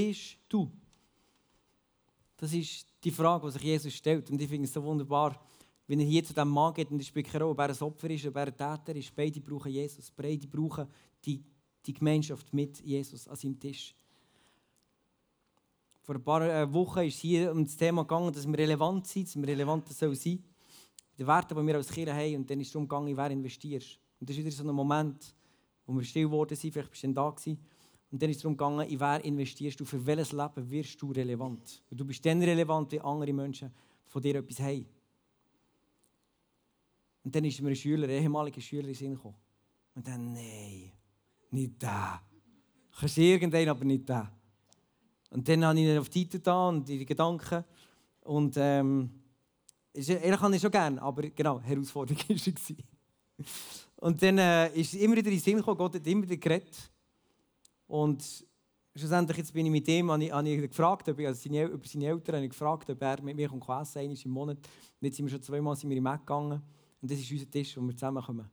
Bist 0.00 0.38
du? 0.48 0.70
Das 2.36 2.52
ist 2.52 2.86
die 3.04 3.10
Frage, 3.10 3.46
die 3.46 3.52
sich 3.52 3.62
Jesus 3.62 3.94
stellt. 3.94 4.30
Und 4.30 4.40
ich 4.40 4.48
finde 4.48 4.64
es 4.64 4.72
so 4.72 4.82
wunderbar, 4.82 5.38
wenn 5.86 6.00
er 6.00 6.06
hier 6.06 6.24
zu 6.24 6.32
diesem 6.32 6.48
Mann 6.48 6.72
geht 6.72 6.90
und 6.90 7.00
es 7.00 7.12
keine 7.12 7.44
Rolle, 7.44 7.50
ob 7.50 7.58
er 7.58 7.68
ein 7.70 7.82
Opfer 7.82 8.10
ist, 8.10 8.26
ob 8.26 8.36
er 8.36 8.46
ein 8.46 8.56
Täter 8.56 8.96
ist. 8.96 9.14
Beide 9.14 9.40
brauchen 9.40 9.72
Jesus. 9.72 10.10
Beide 10.10 10.46
brauchen 10.46 10.86
die, 11.24 11.42
die 11.84 11.92
Gemeinschaft 11.92 12.52
mit 12.54 12.80
Jesus 12.80 13.28
an 13.28 13.36
seinem 13.36 13.58
Tisch. 13.58 13.94
Vor 16.02 16.14
ein 16.14 16.24
paar 16.24 16.42
äh, 16.42 16.72
Wochen 16.72 17.00
ist 17.00 17.18
hier 17.18 17.52
um 17.52 17.64
das 17.64 17.76
Thema 17.76 18.02
gegangen, 18.02 18.32
dass 18.32 18.46
wir 18.46 18.58
relevant 18.58 19.06
sind, 19.06 19.26
dass 19.26 19.36
wir 19.36 19.48
relevant 19.48 19.88
sein 19.88 20.14
sollen. 20.14 20.44
Die 21.18 21.26
Werte, 21.26 21.54
die 21.54 21.66
wir 21.66 21.74
als 21.74 21.88
Kirche 21.88 22.14
haben. 22.14 22.36
Und 22.36 22.50
dann 22.50 22.60
ist 22.60 22.68
es 22.68 22.72
darum 22.72 22.88
gegangen, 22.88 23.16
wer 23.16 23.30
investierst. 23.30 23.98
Und 24.18 24.30
das 24.30 24.36
ist 24.36 24.44
wieder 24.44 24.50
so 24.50 24.62
ein 24.62 24.74
Moment, 24.74 25.34
wo 25.84 25.92
wir 25.92 26.04
still 26.04 26.24
geworden 26.24 26.56
sind, 26.56 26.72
vielleicht 26.72 26.90
bist 26.90 27.02
du 27.02 27.08
dann 27.08 27.14
da 27.14 27.30
gewesen. 27.30 27.58
Und 28.10 28.20
dann 28.20 28.30
ist 28.30 28.36
es 28.36 28.42
darum 28.42 28.56
gegangen, 28.56 28.88
in 28.88 28.98
wer 28.98 29.24
investierst 29.24 29.78
du, 29.78 29.84
für 29.84 30.04
welches 30.04 30.32
Leben 30.32 30.70
wirst 30.70 31.00
du 31.00 31.12
relevant. 31.12 31.82
Und 31.90 32.00
du 32.00 32.04
bist 32.04 32.24
dann 32.26 32.42
relevant, 32.42 32.90
wie 32.92 33.00
andere 33.00 33.32
Menschen 33.32 33.72
von 34.08 34.20
dir 34.20 34.36
etwas 34.36 34.58
haben. 34.58 34.86
Und 37.22 37.34
dann 37.34 37.44
ist 37.44 37.60
mir 37.60 37.68
ein 37.68 37.76
Schüler, 37.76 38.08
ein 38.08 38.22
ehemaliger 38.22 38.60
Schüler 38.60 38.82
in 38.82 38.88
den 38.88 38.94
Sinn 38.94 39.14
gekommen. 39.14 39.36
Und 39.94 40.08
dann, 40.08 40.32
nein, 40.32 40.90
nicht 41.50 41.80
der. 41.80 42.20
Kannst 42.98 43.18
irgendeinen, 43.18 43.68
aber 43.68 43.84
nicht 43.84 44.08
der. 44.08 44.30
Und 45.30 45.48
dann 45.48 45.64
habe 45.64 45.78
ich 45.78 45.86
ihn 45.86 45.98
auf 45.98 46.08
die 46.08 46.24
Seite 46.24 46.40
da 46.40 46.68
und 46.68 46.88
die 46.88 47.06
Gedanken. 47.06 47.64
Und 48.22 48.56
ähm, 48.56 49.10
er 49.92 50.36
kann 50.36 50.52
ich 50.52 50.60
schon 50.60 50.70
gerne, 50.70 51.00
aber 51.00 51.22
genau, 51.30 51.60
Herausforderung 51.60 52.20
war 52.28 52.36
es. 52.36 52.74
Und 53.96 54.22
dann 54.22 54.38
äh, 54.38 54.72
ist 54.72 54.94
immer 54.94 55.16
wieder 55.16 55.30
in 55.30 55.38
Sinn 55.38 55.56
gekommen, 55.58 55.78
Gott 55.78 55.94
hat 55.94 56.06
immer 56.06 56.22
wieder 56.22 56.36
geredet. 56.36 56.90
Und 57.90 58.46
schlussendlich 58.94 59.38
jetzt 59.38 59.52
bin 59.52 59.66
ich 59.66 59.72
mit 59.72 59.88
ihm, 59.88 60.12
habe 60.12 60.24
ich, 60.24 60.30
habe 60.30 60.48
ich 60.48 60.60
gefragt, 60.60 61.08
ob 61.08 61.18
ich, 61.18 61.26
also 61.26 61.42
seine, 61.42 61.64
über 61.64 61.84
seine 61.84 62.06
Eltern 62.06 62.36
habe 62.36 62.44
ich 62.44 62.50
gefragt, 62.50 62.88
ob 62.88 63.02
er 63.02 63.20
mit 63.20 63.34
mir 63.34 63.48
kommt 63.48 63.68
essen 63.68 63.98
einmal 63.98 64.16
im 64.24 64.30
Monat. 64.30 64.58
Und 64.58 65.06
jetzt 65.06 65.16
sind 65.16 65.26
wir 65.26 65.32
schon 65.32 65.42
zweimal 65.42 65.74
sind 65.74 65.90
wir 65.90 65.96
im 65.96 66.04
Mac 66.04 66.20
gegangen. 66.20 66.62
Und 67.02 67.10
das 67.10 67.18
ist 67.18 67.32
unser 67.32 67.50
Tisch, 67.50 67.76
wo 67.76 67.80
wir 67.80 67.96
zusammenkommen. 67.96 68.48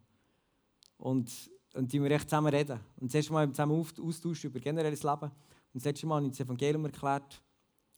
Und, 0.98 1.52
und 1.76 1.94
die 1.94 2.02
wir 2.02 2.10
echt 2.10 2.28
zusammen 2.28 2.52
reden. 2.52 2.80
Und 3.00 3.12
das 3.12 3.16
erste 3.16 3.32
Mal 3.32 3.48
zusammen 3.52 3.80
austauschen 3.80 4.50
über 4.50 4.60
generelles 4.60 5.04
Leben. 5.04 5.26
Und 5.26 5.76
das 5.76 5.84
letzte 5.84 6.08
Mal 6.08 6.16
habe 6.16 6.26
ich 6.26 6.32
das 6.32 6.40
Evangelium 6.40 6.86
erklärt. 6.86 7.44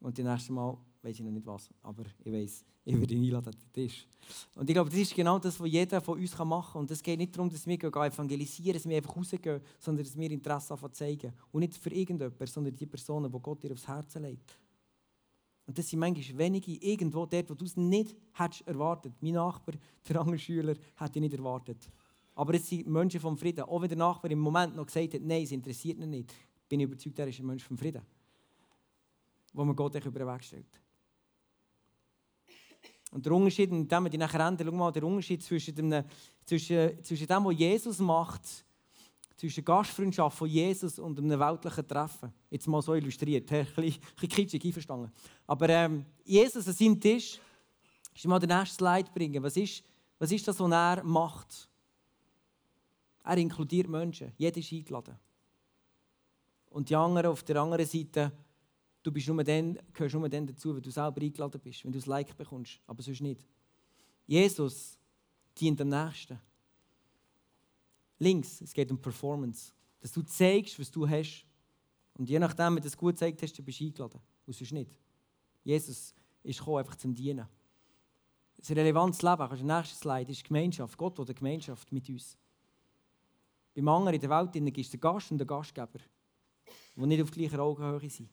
Und 0.02 0.18
das 0.18 0.26
nächste 0.26 0.52
Mal 0.52 0.78
weiß 1.02 1.16
ich 1.20 1.26
noch 1.26 1.32
nicht 1.32 1.46
was. 1.46 1.70
Aber 1.82 2.04
ich 2.24 2.32
weiß, 2.32 2.66
ich 2.86 3.00
werde 3.00 3.14
ihn 3.14 3.24
einladen 3.24 3.54
an 3.54 3.60
den 3.60 3.74
Tisch. 3.74 4.08
Und 4.56 4.70
ich 4.70 4.74
glaube, 4.74 4.90
das 4.90 5.00
ist 5.00 5.16
genau 5.16 5.40
das, 5.40 5.60
was 5.60 5.70
jeder 5.70 6.02
von 6.02 6.20
uns 6.20 6.38
machen 6.38 6.74
kann. 6.74 6.82
Und 6.82 6.92
es 6.92 7.02
geht 7.02 7.18
nicht 7.18 7.36
darum, 7.36 7.50
dass 7.50 7.66
wir 7.66 7.78
evangelisieren, 7.84 8.74
dass 8.74 8.88
wir 8.88 8.98
einfach 8.98 9.16
rausgehen, 9.16 9.62
sondern 9.80 10.06
dass 10.06 10.18
wir 10.18 10.32
Interesse 10.32 10.76
zeigen. 10.92 11.34
Und 11.52 11.62
nicht 11.62 11.78
für 11.78 11.92
irgendjemanden, 11.92 12.48
sondern 12.48 12.76
die 12.76 12.86
Personen, 12.86 13.32
die 13.32 13.40
Gott 13.40 13.64
dir 13.64 13.72
aufs 13.72 13.88
Herz 13.88 14.16
legt. 14.16 14.58
Und 15.66 15.78
das 15.78 15.88
sind 15.88 16.00
manchmal 16.00 16.38
wenige 16.40 16.72
irgendwo 16.84 17.28
dort, 17.28 17.48
wo 17.48 17.54
du 17.54 17.66
es 17.66 17.78
nicht 17.78 18.16
hättest 18.34 18.68
erwartet. 18.68 19.14
Mein 19.22 19.34
Nachbar, 19.34 19.76
der 20.08 20.20
andere 20.20 20.40
Schüler, 20.40 20.74
hätte 20.96 21.20
ich 21.20 21.22
nicht 21.22 21.36
erwartet. 21.36 21.92
Aber 22.34 22.56
es 22.56 22.68
sind 22.68 22.88
Menschen 22.88 23.20
vom 23.20 23.38
Frieden. 23.38 23.62
Auch 23.62 23.80
wenn 23.80 23.90
der 23.90 23.98
Nachbar 23.98 24.32
im 24.32 24.40
Moment 24.40 24.76
noch 24.76 24.88
gesagt 24.88 25.14
hat, 25.14 25.22
nein, 25.22 25.44
es 25.44 25.52
interessiert 25.52 26.00
ihn 26.00 26.10
nicht, 26.10 26.34
bin 26.68 26.80
ich 26.80 26.86
überzeugt, 26.86 27.20
er 27.20 27.28
ist 27.28 27.40
ein 27.40 27.46
Mensch 27.46 27.64
vom 27.64 27.78
Frieden. 27.78 28.02
Wo 29.54 29.64
man 29.64 29.76
Gott 29.76 29.94
über 29.94 30.20
den 30.20 30.28
Weg 30.28 30.44
stellt. 30.44 30.82
Und 33.12 33.26
der 33.26 33.34
Unterschied, 33.34 33.72
und 33.72 33.92
dem 33.92 34.04
wir 34.04 34.10
die 34.10 34.18
nachher 34.18 34.48
ändern, 34.48 34.68
schau 34.68 34.76
mal, 34.76 34.92
der 34.92 35.04
Unterschied 35.04 35.44
zwischen 35.44 35.76
dem, 35.76 36.04
zwischen, 36.46 37.04
zwischen 37.04 37.28
dem, 37.28 37.46
was 37.46 37.58
Jesus 37.58 38.00
macht 38.00 38.66
zwischen 39.40 39.64
Gastfreundschaft 39.64 40.38
von 40.38 40.50
Jesus 40.50 41.00
und 41.00 41.18
einem 41.18 41.40
weltlichen 41.40 41.88
Treffen. 41.88 42.34
Jetzt 42.50 42.68
mal 42.68 42.82
so 42.82 42.94
illustriert, 42.94 43.50
ein 43.54 43.66
bisschen, 43.74 44.02
ein 44.22 44.28
kitschig 44.28 44.66
einverstanden. 44.66 45.12
Aber 45.48 45.70
ähm, 45.70 46.06
Jesus 46.26 46.68
an 46.68 46.74
seinem 46.74 47.00
Tisch, 47.00 47.40
ich 48.14 48.26
mal 48.26 48.38
den 48.38 48.50
nächsten 48.50 48.76
Slide 48.76 49.10
bringen. 49.14 49.42
Was 49.42 49.56
ist, 49.56 49.82
was 50.18 50.30
ist 50.34 50.46
das, 50.46 50.60
was 50.60 50.72
er 50.72 51.04
macht? 51.06 51.70
Er 53.24 53.38
inkludiert 53.38 53.88
Menschen. 53.88 54.34
Jeder 54.38 54.58
ist 54.58 54.74
eingeladen. 54.74 55.16
Und 56.72 56.90
die 56.90 56.96
anderen 56.98 57.32
auf 57.32 57.42
der 57.44 57.62
anderen 57.62 57.86
Seite, 57.86 58.34
du 59.04 59.12
bist 59.12 59.28
nur 59.28 59.44
dann, 59.44 59.80
gehörst 59.94 60.16
nur 60.16 60.30
dann 60.30 60.48
dazu, 60.48 60.76
wenn 60.76 60.82
du 60.82 60.92
selber 60.92 61.22
eingeladen 61.22 61.60
bist, 61.62 61.84
wenn 61.84 61.92
du 61.92 62.00
ein 62.00 62.06
Like 62.06 62.36
bekommst. 62.36 62.80
Aber 62.88 63.02
sonst 63.02 63.22
nicht. 63.22 63.46
Jesus 64.26 64.98
dient 65.60 65.80
dem 65.80 65.90
Nächsten. 65.90 66.40
Links, 68.20 68.62
es 68.62 68.74
geht 68.74 68.92
um 68.92 69.02
Performance. 69.02 69.72
Dass 70.02 70.12
du 70.12 70.22
zeigst, 70.22 70.80
was 70.80 70.92
du 70.92 71.08
hast. 71.08 71.46
Und 72.14 72.30
je 72.30 72.40
nachdem, 72.40 72.76
wenn 72.76 72.82
du 72.82 72.88
es 72.88 72.98
gut 72.98 73.14
gezeigt 73.14 73.42
hast, 73.42 73.64
bist 73.64 73.80
du 73.80 73.86
eingeladen. 73.86 74.20
Und 74.46 74.54
sonst 74.54 74.72
nicht. 74.72 74.92
Jesus 75.64 76.14
ist 76.44 76.60
gekommen, 76.60 76.80
einfach 76.80 76.96
zum 76.96 77.14
Dienen. 77.14 77.48
Ein 78.68 78.74
relevantes 78.74 79.22
Leben, 79.22 79.38
kannst 79.38 79.62
du 79.62 79.66
nächste 79.66 79.96
Slide, 79.96 80.32
ist 80.32 80.44
Gemeinschaft. 80.44 80.98
Gott 80.98 81.18
eine 81.20 81.34
Gemeinschaft 81.34 81.92
mit 81.92 82.10
uns. 82.10 82.38
Beim 83.74 83.88
anderen 83.88 84.16
in 84.16 84.22
der 84.22 84.30
Welt 84.30 84.52
gibt 84.52 84.78
es 84.78 84.90
den 84.90 85.00
Gast 85.00 85.32
und 85.32 85.38
den 85.38 85.48
Gastgeber, 85.48 86.00
die 86.96 87.06
nicht 87.06 87.22
auf 87.22 87.32
gleicher 87.32 87.60
Augenhöhe 87.60 88.10
sind. 88.10 88.30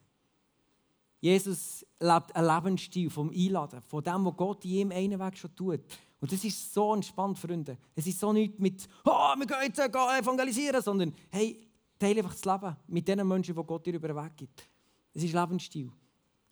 Jesus 1.19 1.85
lebt 1.99 2.35
einen 2.35 2.47
Lebensstil 2.47 3.09
vom 3.09 3.29
Einladen, 3.29 3.81
von 3.81 4.03
dem, 4.03 4.25
was 4.25 4.37
Gott 4.37 4.65
in 4.65 4.71
ihm 4.71 4.91
einen 4.91 5.19
Weg 5.19 5.37
schon 5.37 5.55
tut. 5.55 5.81
Und 6.19 6.31
das 6.31 6.43
ist 6.43 6.73
so 6.73 6.93
entspannt, 6.93 7.37
Freunde. 7.37 7.77
Es 7.95 8.07
ist 8.07 8.19
so 8.19 8.33
nicht 8.33 8.59
mit, 8.59 8.87
oh, 9.05 9.33
wir 9.35 9.45
gehen 9.45 9.57
jetzt 9.63 9.79
evangelisieren, 9.79 10.81
sondern 10.81 11.13
hey, 11.29 11.59
teile 11.97 12.19
einfach 12.19 12.35
das 12.35 12.45
Leben 12.45 12.75
mit 12.87 13.07
den 13.07 13.27
Menschen, 13.27 13.55
die 13.55 13.63
Gott 13.63 13.85
dir 13.85 13.93
über 13.93 14.07
den 14.07 14.17
Weg 14.17 14.37
gibt. 14.37 14.69
Es 15.13 15.23
ist 15.23 15.33
Lebensstil. 15.33 15.91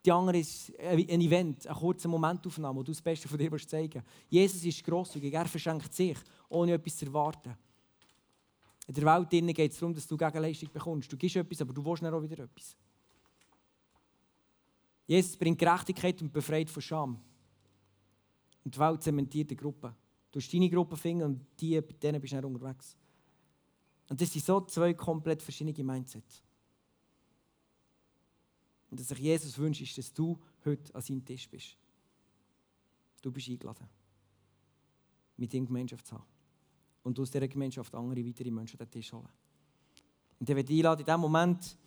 Die 0.06 0.12
andere 0.12 0.38
ist 0.38 0.71
ein 0.80 1.21
Event, 1.21 1.65
eine 1.65 1.75
kurze 1.75 2.08
Momentaufnahme, 2.08 2.80
wo 2.80 2.84
du 2.84 2.91
das 2.91 3.01
Beste 3.01 3.28
von 3.28 3.39
dir 3.39 3.49
zeigen 3.58 3.93
willst. 3.93 4.08
Jesus 4.30 4.63
ist 4.63 4.84
grosszügig, 4.84 5.34
er 5.34 5.47
verschenkt 5.47 5.93
sich, 5.93 6.17
ohne 6.49 6.73
etwas 6.73 6.97
zu 6.97 7.06
erwarten. 7.06 7.58
In 8.88 8.93
der 8.93 9.04
Welt 9.04 9.30
geht 9.56 9.71
es 9.71 9.80
darum, 9.80 9.95
dass 9.95 10.06
du 10.06 10.15
Gegenleistung 10.15 10.69
bekommst. 10.71 11.12
Du 11.12 11.17
gibst 11.17 11.36
etwas, 11.36 11.62
aber 11.62 11.73
du 11.73 11.84
willst 11.84 12.04
dann 12.04 12.13
auch 12.13 12.21
wieder 12.21 12.43
etwas. 12.43 12.75
Jesus 15.08 15.38
bringt 15.38 15.60
Gerechtigkeit 15.60 16.22
und 16.22 16.34
befreit 16.34 16.70
von 16.70 16.82
Scham. 16.82 17.22
Und 18.63 18.76
die 18.76 18.80
Welt 18.80 19.04
zementiert 19.04 19.52
die 19.52 19.56
Gruppe. 19.56 19.96
Du 20.32 20.39
hast 20.39 20.52
deine 20.52 20.70
Gruppe 20.70 20.98
finden 20.98 21.24
und 21.24 21.46
die, 21.60 21.80
bei 21.80 21.94
denen 21.94 22.20
bist 22.20 22.34
du 22.34 22.38
nicht 22.38 22.46
unterwegs. 22.46 22.98
Und 24.10 24.20
das 24.20 24.32
sind 24.32 24.44
so 24.44 24.62
zwei 24.62 24.94
komplett 24.94 25.41
verschiedene 25.41 25.84
Mindsets. 25.84 26.44
Und 28.89 29.00
dass 29.00 29.08
sich 29.08 29.20
Jesus 29.20 29.58
wünscht, 29.58 29.82
ist, 29.82 29.98
dass 29.98 30.13
du 30.13 30.39
heute 30.63 30.94
an 30.94 31.02
seinem 31.02 31.24
Tisch 31.26 31.50
bist. 31.50 31.78
Du 33.22 33.32
bist 33.32 33.50
eingeladen, 33.50 33.88
mit 35.38 35.54
ihm 35.54 35.65
Gemeinschaft 35.65 36.06
zu 36.06 36.15
haben. 36.15 36.26
Und 37.04 37.20
aus 37.20 37.32
dieser 37.32 37.48
Gemeinschaft 37.48 37.94
andere 37.94 38.26
weitere 38.26 38.52
Menschen 38.52 38.80
an 38.80 38.86
den 38.88 38.91
Tisch 38.91 39.12
holen. 39.13 39.30
Und 40.39 40.50
ich 40.50 40.56
werde 40.56 40.74
einladen, 40.74 41.00
in 41.02 41.06
diesem 41.06 41.22
Moment 41.22 41.78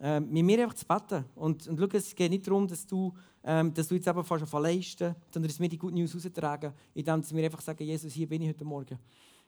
äh, 0.00 0.20
mit 0.20 0.44
mir 0.44 0.62
einfach 0.62 0.74
zu 0.74 0.86
beten. 0.86 1.24
Und, 1.34 1.66
und 1.68 1.78
schau, 1.78 1.86
es 1.96 2.14
geht 2.14 2.30
nicht 2.30 2.46
darum, 2.46 2.66
dass 2.66 2.86
du, 2.86 3.12
ähm, 3.44 3.72
dass 3.72 3.88
du 3.88 3.94
jetzt 3.94 4.08
eben 4.08 4.24
fast 4.24 4.52
leisten 4.52 5.14
sondern 5.30 5.48
dass 5.48 5.60
wir 5.60 5.68
die 5.68 5.78
gute 5.78 5.94
News 5.94 6.16
austragen, 6.16 6.72
indem 6.94 7.22
wir 7.30 7.44
einfach 7.44 7.60
sagen, 7.60 7.84
Jesus, 7.84 8.12
hier 8.12 8.28
bin 8.28 8.42
ich 8.42 8.48
heute 8.48 8.64
Morgen. 8.64 8.98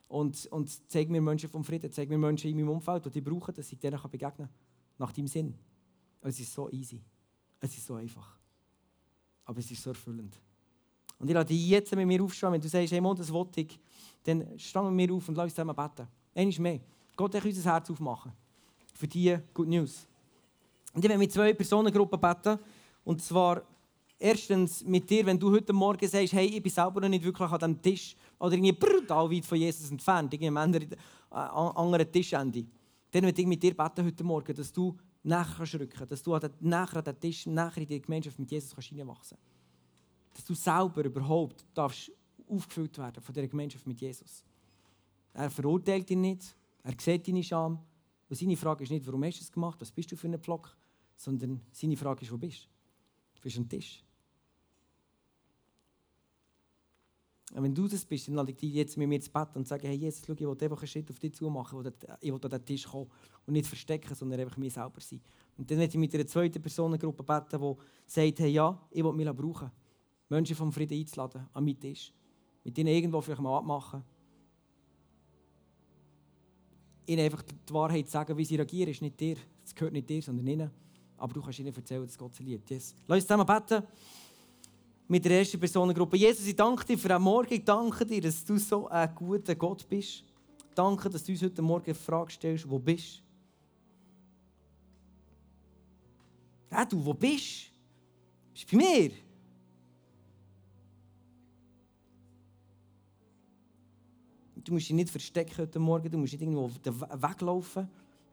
Und, 0.07 0.45
und 0.47 0.89
zeig 0.89 1.09
mir 1.09 1.21
Menschen 1.21 1.49
vom 1.49 1.63
Frieden, 1.63 1.91
zeig 1.91 2.07
mir 2.07 2.17
Menschen 2.17 2.49
in 2.49 2.55
meinem 2.55 2.69
Umfeld, 2.69 3.13
die 3.13 3.21
brauchen, 3.21 3.53
dass 3.53 3.71
ich 3.71 3.77
denen 3.77 3.99
begegnen 4.09 4.47
kann. 4.47 4.49
Nach 4.97 5.11
deinem 5.11 5.27
Sinn. 5.27 5.53
Es 6.21 6.39
ist 6.39 6.53
so 6.53 6.69
easy. 6.71 7.01
Es 7.59 7.77
ist 7.77 7.85
so 7.85 7.95
einfach. 7.95 8.37
Aber 9.45 9.59
es 9.59 9.69
ist 9.69 9.83
so 9.83 9.89
erfüllend. 9.89 10.39
Und 11.19 11.27
ich 11.27 11.33
lade 11.33 11.47
dich 11.47 11.67
jetzt 11.67 11.93
mit 11.95 12.07
mir 12.07 12.23
aufstehen. 12.23 12.51
Wenn 12.51 12.61
du 12.61 12.69
sagst, 12.69 12.91
hey, 12.91 13.01
Mann, 13.01 13.15
das 13.15 13.31
wollte 13.31 13.61
ich, 13.61 13.79
dann 14.23 14.57
steh 14.57 14.81
mit 14.81 14.93
mir 14.93 15.13
auf 15.13 15.27
und 15.27 15.35
lass 15.35 15.45
uns 15.45 15.55
zusammen 15.55 15.75
beten. 15.75 16.07
Einmal 16.33 16.59
mehr. 16.59 16.79
Gott 17.15 17.35
hat 17.35 17.43
unser 17.43 17.71
Herz 17.71 17.89
aufmachen. 17.89 18.31
Für 18.93 19.07
diese 19.07 19.43
Good 19.53 19.67
News. 19.67 20.07
Und 20.97 21.05
ich 21.05 21.09
werde 21.09 21.19
mit 21.19 21.31
zwei 21.31 21.53
Personengruppen 21.53 22.19
beten. 22.19 22.57
Und 23.03 23.21
zwar 23.21 23.61
erstens 24.17 24.83
mit 24.83 25.07
dir, 25.07 25.27
wenn 25.27 25.37
du 25.37 25.51
heute 25.51 25.71
Morgen 25.71 26.07
sagst, 26.07 26.33
hey, 26.33 26.47
ich 26.47 26.63
bin 26.63 26.71
selber 26.71 27.01
noch 27.01 27.07
nicht 27.07 27.23
wirklich 27.23 27.51
an 27.51 27.59
diesem 27.59 27.81
Tisch 27.83 28.15
oder 28.39 28.53
irgendwie 28.53 28.71
brutal 28.71 29.29
weit 29.29 29.45
von 29.45 29.59
Jesus 29.59 29.91
entfernt, 29.91 30.33
irgendwie 30.33 30.47
am 30.47 30.57
anderen, 30.57 30.91
äh, 30.91 30.95
anderen 31.35 32.11
Tischende. 32.11 32.65
Dann 33.11 33.25
werde 33.25 33.39
ich 33.39 33.45
mit 33.45 33.61
dir 33.61 33.77
beten 33.77 34.05
heute 34.05 34.23
Morgen, 34.23 34.55
dass 34.55 34.73
du 34.73 34.97
näher 35.21 35.45
rücken 35.59 35.87
kannst, 35.87 36.11
dass 36.13 36.23
du 36.23 36.35
näher 36.61 36.97
an 36.97 37.03
den 37.03 37.19
Tisch, 37.19 37.45
näher 37.45 37.77
in 37.77 37.85
die 37.85 38.01
Gemeinschaft 38.01 38.39
mit 38.39 38.49
Jesus 38.49 38.73
kannst. 38.73 39.35
Dass 40.33 40.45
du 40.45 40.55
selber 40.55 41.05
überhaupt 41.05 41.63
darfst 41.75 42.11
aufgefüllt 42.49 42.97
werden 42.97 43.21
von 43.21 43.35
dieser 43.35 43.47
Gemeinschaft 43.47 43.85
mit 43.85 44.01
Jesus. 44.01 44.43
Er 45.35 45.51
verurteilt 45.51 46.09
ihn 46.09 46.21
nicht, 46.21 46.55
er 46.81 46.95
sieht 46.97 47.27
deine 47.27 47.43
Scham. 47.43 47.85
Und 48.27 48.35
seine 48.35 48.57
Frage 48.57 48.83
ist 48.83 48.89
nicht, 48.89 49.05
warum 49.05 49.23
hast 49.25 49.37
du 49.37 49.43
es 49.43 49.51
gemacht, 49.51 49.79
was 49.79 49.91
bist 49.91 50.11
du 50.11 50.15
für 50.15 50.27
ein 50.27 50.39
Pflock, 50.39 50.75
sondern 51.17 51.61
seine 51.71 51.97
Frage 51.97 52.23
ist, 52.23 52.31
wo 52.31 52.37
bist 52.37 52.63
du? 52.63 52.67
Du 53.35 53.41
bist 53.41 53.57
am 53.57 53.67
Tisch. 53.67 54.03
Und 57.53 57.63
wenn 57.63 57.73
du 57.73 57.87
das 57.87 58.05
bist, 58.05 58.27
dann 58.27 58.35
lade 58.35 58.51
ich 58.51 58.57
dich 58.57 58.73
jetzt 58.73 58.97
mit 58.97 59.07
mir 59.07 59.15
ins 59.15 59.29
Bett 59.29 59.55
und 59.55 59.67
sage, 59.67 59.87
hey, 59.87 59.95
Jesus, 59.95 60.21
schau, 60.25 60.33
ich 60.33 60.41
will 60.41 60.49
einfach 60.49 60.79
einen 60.79 60.87
Schritt 60.87 61.09
auf 61.09 61.17
dich 61.17 61.33
zu 61.33 61.49
machen, 61.49 61.91
ich 62.19 62.31
will 62.31 62.39
an 62.43 62.49
den 62.51 62.65
Tisch 62.65 62.85
kommen 62.85 63.09
und 63.45 63.53
nicht 63.53 63.67
verstecken, 63.67 64.13
sondern 64.13 64.41
einfach 64.41 64.57
mir 64.57 64.69
selber 64.69 64.99
sein. 64.99 65.21
Und 65.57 65.69
dann 65.71 65.77
werde 65.77 65.91
ich 65.91 65.97
mit 65.97 66.13
einer 66.13 66.27
zweiten 66.27 66.61
Personengruppe 66.61 67.23
beten, 67.23 67.59
die 67.59 67.75
sagt, 68.05 68.39
hey, 68.39 68.51
ja, 68.51 68.77
ich 68.91 69.03
will 69.03 69.13
mich 69.13 69.29
brauchen. 69.29 69.71
Menschen 70.29 70.57
vom 70.57 70.73
Frieden 70.73 70.99
einzuladen 70.99 71.47
an 71.53 71.63
meinen 71.63 71.79
Tisch. 71.79 72.13
Mit 72.65 72.77
ihnen 72.77 72.89
irgendwo 72.89 73.21
vielleicht 73.21 73.41
mal 73.41 73.57
abmachen. 73.57 74.03
Ihnen 77.05 77.21
einfach 77.21 77.43
die 77.43 77.73
Wahrheit 77.73 78.09
sagen, 78.09 78.37
wie 78.37 78.43
sie 78.43 78.57
reagieren, 78.57 78.91
ist 78.91 79.01
nicht 79.01 79.17
dir. 79.17 79.37
Das 79.63 79.73
gehört 79.73 79.93
nicht 79.93 80.09
dir, 80.09 80.21
sondern 80.21 80.45
ihnen. 80.47 80.86
Aber 81.17 81.33
du 81.33 81.41
kannst 81.41 81.59
ihnen 81.59 81.73
erzählen, 81.73 82.05
dass 82.05 82.17
Gott 82.17 82.35
sie 82.35 82.43
liebt. 82.43 82.69
Yes. 82.69 82.95
Lass 83.07 83.17
uns 83.17 83.25
zusammen 83.25 83.45
beten 83.45 83.83
mit 85.07 85.23
der 85.25 85.39
ersten 85.39 85.59
Personengruppe. 85.59 86.17
Jesus, 86.17 86.45
ich 86.45 86.55
danke 86.55 86.85
dir 86.85 86.97
für 86.97 87.07
den 87.07 87.21
Morgen. 87.21 87.53
Ich 87.53 87.63
danke 87.63 88.05
dir, 88.05 88.21
dass 88.21 88.43
du 88.43 88.57
so 88.57 88.87
ein 88.87 89.13
guter 89.15 89.55
Gott 89.55 89.87
bist. 89.87 90.23
Danke, 90.75 91.09
dass 91.09 91.23
du 91.23 91.31
uns 91.31 91.41
heute 91.41 91.61
Morgen 91.61 91.85
eine 91.85 91.95
Frage 91.95 92.31
stellst, 92.31 92.69
wo 92.69 92.77
bist 92.77 93.23
du? 96.69 96.75
Ja, 96.75 96.85
du, 96.85 97.03
wo 97.03 97.13
bist 97.13 97.67
du? 97.67 98.53
Bist 98.53 98.71
du 98.71 98.77
bei 98.77 98.83
mir? 98.83 99.11
Du 104.55 104.73
musst 104.73 104.89
dich 104.89 104.95
nicht 104.95 105.09
verstecken 105.09 105.57
heute 105.59 105.79
Morgen, 105.79 106.11
du 106.11 106.17
musst 106.17 106.33
nicht 106.33 106.41
irgendwo 106.41 106.69
weglaufen. 106.69 107.87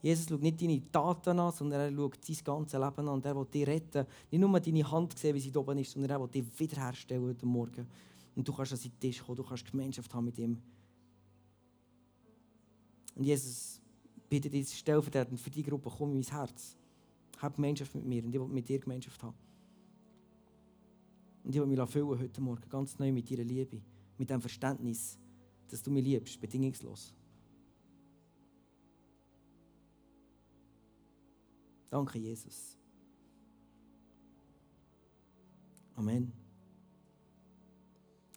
Jesus 0.05 0.29
schaut 0.29 0.43
nicht 0.43 0.61
deine 0.61 0.93
Taten 0.93 1.39
an, 1.39 1.51
sondern 1.51 1.81
er 1.81 1.97
schaut 1.97 2.19
dein 2.29 2.37
ganzes 2.45 2.79
Leben 2.79 3.09
an 3.09 3.09
und 3.09 3.25
er 3.25 3.35
will 3.35 3.47
dich 3.47 3.67
retten. 3.67 4.07
Nicht 4.31 4.39
nur 4.39 4.61
deine 4.61 4.91
Hand 4.91 5.19
sehen, 5.19 5.35
wie 5.35 5.41
sie 5.41 5.51
da 5.51 5.61
oben 5.61 5.79
ist, 5.79 5.93
sondern 5.93 6.11
er 6.11 6.21
will 6.21 6.29
dich 6.29 6.45
wiederherstellen 6.61 7.25
heute 7.25 7.47
Morgen. 7.47 7.87
Und 8.37 8.47
du 8.47 8.53
kannst 8.53 8.73
an 8.73 8.79
seinen 8.79 9.01
Tisch 9.01 9.25
kommen, 9.25 9.37
du 9.37 9.43
kannst 9.43 9.65
Gemeinschaft 9.65 10.13
haben 10.13 10.27
mit 10.27 10.39
ihm. 10.39 10.61
Und 13.15 13.25
Jesus 13.25 13.81
bitte 14.29 14.51
dich 14.51 14.77
stellvertretend 14.77 15.41
für 15.41 15.49
die 15.49 15.63
Gruppe, 15.63 15.91
komm 15.97 16.11
in 16.11 16.17
mein 16.17 16.39
Herz. 16.39 16.77
Hab 17.41 17.55
Gemeinschaft 17.55 17.95
mit 17.95 18.05
mir 18.05 18.23
und 18.27 18.35
ich 18.35 18.39
will 18.39 18.49
mit 18.49 18.69
dir 18.69 18.79
Gemeinschaft 18.79 19.23
haben. 19.23 19.39
Und 21.45 21.55
ich 21.55 21.61
will 21.63 21.67
mich 21.67 21.81
füllen 21.89 22.19
heute 22.19 22.43
Morgen, 22.43 22.69
ganz 22.69 22.99
neu 22.99 23.11
mit 23.11 23.31
deiner 23.31 23.45
Liebe, 23.45 23.81
mit 24.19 24.29
dem 24.29 24.43
Verständnis, 24.43 25.19
dass 25.69 25.83
du 25.83 25.91
mich 25.91 26.05
liebst, 26.05 26.39
bedingungslos. 26.39 27.15
Danke, 31.95 32.19
Jesus. 32.19 32.77
Amen. 35.95 36.33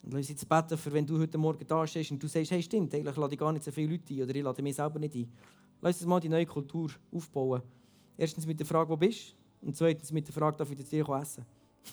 Und 0.04 0.12
lass 0.12 0.20
uns 0.20 0.30
jetzt 0.30 0.48
beten, 0.48 0.78
für 0.78 0.94
wenn 0.94 1.08
du 1.08 1.18
heute 1.18 1.40
Morgen 1.40 1.66
da 1.66 1.88
stehst 1.88 2.12
und 2.12 2.22
du 2.22 2.28
sagst, 2.28 2.52
hey, 2.52 2.62
stimmt, 2.62 2.94
eigentlich 2.94 3.16
lade 3.16 3.34
ich 3.34 3.40
gar 3.40 3.52
nicht 3.52 3.66
so 3.66 3.72
viele 3.72 3.94
Leute 3.94 4.14
ein 4.14 4.22
oder 4.22 4.36
ich 4.36 4.44
lade 4.44 4.62
mich 4.62 4.76
selber 4.76 5.00
nicht 5.00 5.16
ein. 5.16 5.32
Lass 5.82 5.98
uns 5.98 6.06
mal 6.06 6.20
die 6.20 6.30
neue 6.30 6.46
Kultur 6.46 6.92
aufbauen. 7.12 7.64
Erstens 8.16 8.46
mit 8.46 8.60
der 8.60 8.68
Frage, 8.68 8.92
wo 8.92 8.96
bist 8.96 9.36
du? 9.60 9.66
Und 9.70 9.76
zweitens 9.76 10.12
mit 10.12 10.28
der 10.28 10.36
Frage, 10.36 10.56
darf 10.56 10.70
ich 10.70 10.88
dir 10.88 11.10
essen? 11.10 11.44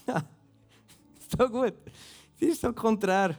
so 1.39 1.49
gut. 1.49 1.73
Das 2.39 2.47
ist 2.47 2.61
so 2.61 2.75
konträr 2.75 3.39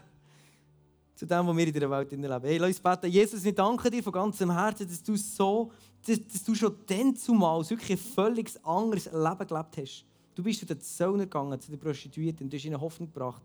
zu 1.13 1.27
dem, 1.27 1.45
was 1.45 1.55
wir 1.55 1.67
in 1.67 1.73
dieser 1.73 1.91
Welt 1.91 2.11
leben. 2.11 2.41
Hey, 2.41 2.57
lass 2.57 2.69
uns 2.69 2.79
beten. 2.79 3.11
Jesus, 3.11 3.45
ich 3.45 3.53
danke 3.53 3.91
dir 3.91 4.01
von 4.01 4.13
ganzem 4.13 4.51
Herzen, 4.51 4.87
dass 4.87 5.03
du 5.03 5.15
so 5.15 5.71
dass, 6.07 6.27
dass 6.27 6.43
du 6.43 6.55
schon 6.55 6.75
dann 6.85 7.15
zumal 7.15 7.67
wirklich 7.69 7.91
ein 7.91 7.97
völlig 7.97 8.65
anderes 8.65 9.05
Leben 9.05 9.47
gelebt 9.47 9.77
hast. 9.77 10.05
Du 10.35 10.43
bist 10.43 10.59
zu 10.59 10.65
den 10.65 10.79
Zöllnern 10.79 11.21
gegangen, 11.21 11.59
zu 11.59 11.71
den 11.71 11.79
Prostituierten, 11.79 12.49
du 12.49 12.57
hast 12.57 12.65
ihnen 12.65 12.79
Hoffnung 12.79 13.11
gebracht. 13.11 13.41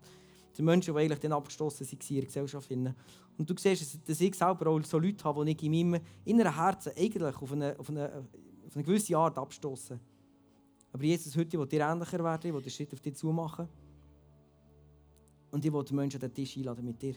Zu 0.53 0.63
Menschen, 0.63 0.93
die 0.93 0.99
eigentlich 0.99 1.19
dann 1.19 1.31
abgestoßen 1.31 1.87
waren 1.87 1.99
in 2.09 2.19
der 2.19 2.25
Gesellschaft. 2.25 2.71
Und 2.71 3.49
du 3.49 3.55
siehst, 3.57 3.97
dass 4.07 4.21
ich 4.21 4.35
selber 4.35 4.69
auch 4.69 4.83
so 4.83 4.99
Leute 4.99 5.23
habe, 5.23 5.45
die 5.45 5.51
ich 5.51 5.63
in 5.63 5.89
meinem 5.89 6.01
inneren 6.25 6.53
Herzen 6.53 6.91
eigentlich 6.97 7.35
auf 7.35 7.51
eine, 7.53 7.79
auf 7.79 7.89
eine, 7.89 8.25
auf 8.67 8.75
eine 8.75 8.83
gewisse 8.83 9.17
Art 9.17 9.37
abstoßen. 9.37 9.99
Aber 10.91 11.03
Jesus, 11.03 11.35
heute 11.37 11.57
will 11.57 11.65
dir 11.65 11.87
ähnlicher 11.87 12.21
werden, 12.21 12.47
ich 12.47 12.53
will 12.53 12.61
den 12.61 12.69
Schritt 12.69 12.93
auf 12.93 12.99
dich 12.99 13.15
zu 13.15 13.31
machen. 13.31 13.67
Und 15.51 15.63
ich 15.63 15.71
will 15.71 15.83
die 15.83 15.93
Menschen 15.93 16.21
an 16.21 16.27
den 16.27 16.33
Tisch 16.33 16.57
einladen 16.57 16.85
mit 16.85 17.01
dir. 17.01 17.15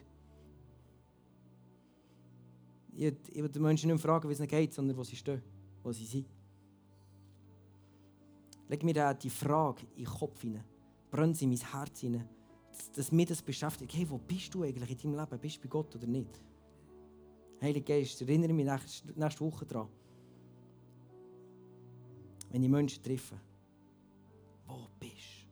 Ich, 2.97 3.13
will 3.35 3.49
den 3.49 3.63
Menschen 3.63 3.91
nicht 3.91 4.01
fragen, 4.01 4.29
wie 4.29 4.33
es 4.33 4.39
ihnen 4.39 4.49
geht, 4.49 4.73
sondern 4.73 4.97
wo 4.97 5.03
sie 5.03 5.17
stehen, 5.17 5.43
wo 5.83 5.93
sie 5.93 6.05
sind. 6.05 6.27
Leg 8.69 8.83
mir 8.83 9.15
die 9.15 9.31
Frage 9.31 9.83
in 9.97 10.05
den 10.05 10.13
Kopf 10.13 10.41
hinein. 10.41 10.65
Brenn 11.11 11.35
sie 11.35 11.45
in 11.45 11.51
mein 11.51 11.59
Herz 11.59 12.01
hinein. 12.01 12.29
Dass, 12.71 12.91
dass 12.93 13.13
mich 13.13 13.27
das 13.27 13.43
beschäftigt. 13.43 13.95
Hey, 13.95 14.09
wo 14.09 14.19
bist 14.19 14.55
du 14.55 14.63
eigentlich 14.63 14.91
in 14.91 15.13
deinem 15.13 15.21
Leben? 15.21 15.41
Bist 15.41 15.57
du 15.57 15.61
bei 15.63 15.69
Gott 15.69 15.95
oder 15.95 16.07
nicht? 16.07 16.41
Heiliger 17.61 17.95
Geist, 17.95 18.21
erinnere 18.21 18.53
mich 18.53 18.67
nächste, 18.67 19.19
nächste 19.19 19.41
Woche 19.45 19.65
daran. 19.65 19.89
Wenn 22.51 22.63
ich 22.63 22.69
Menschen 22.69 23.03
treffe. 23.03 23.37
Wo 24.67 24.87
bist 24.99 25.13
du? 25.13 25.45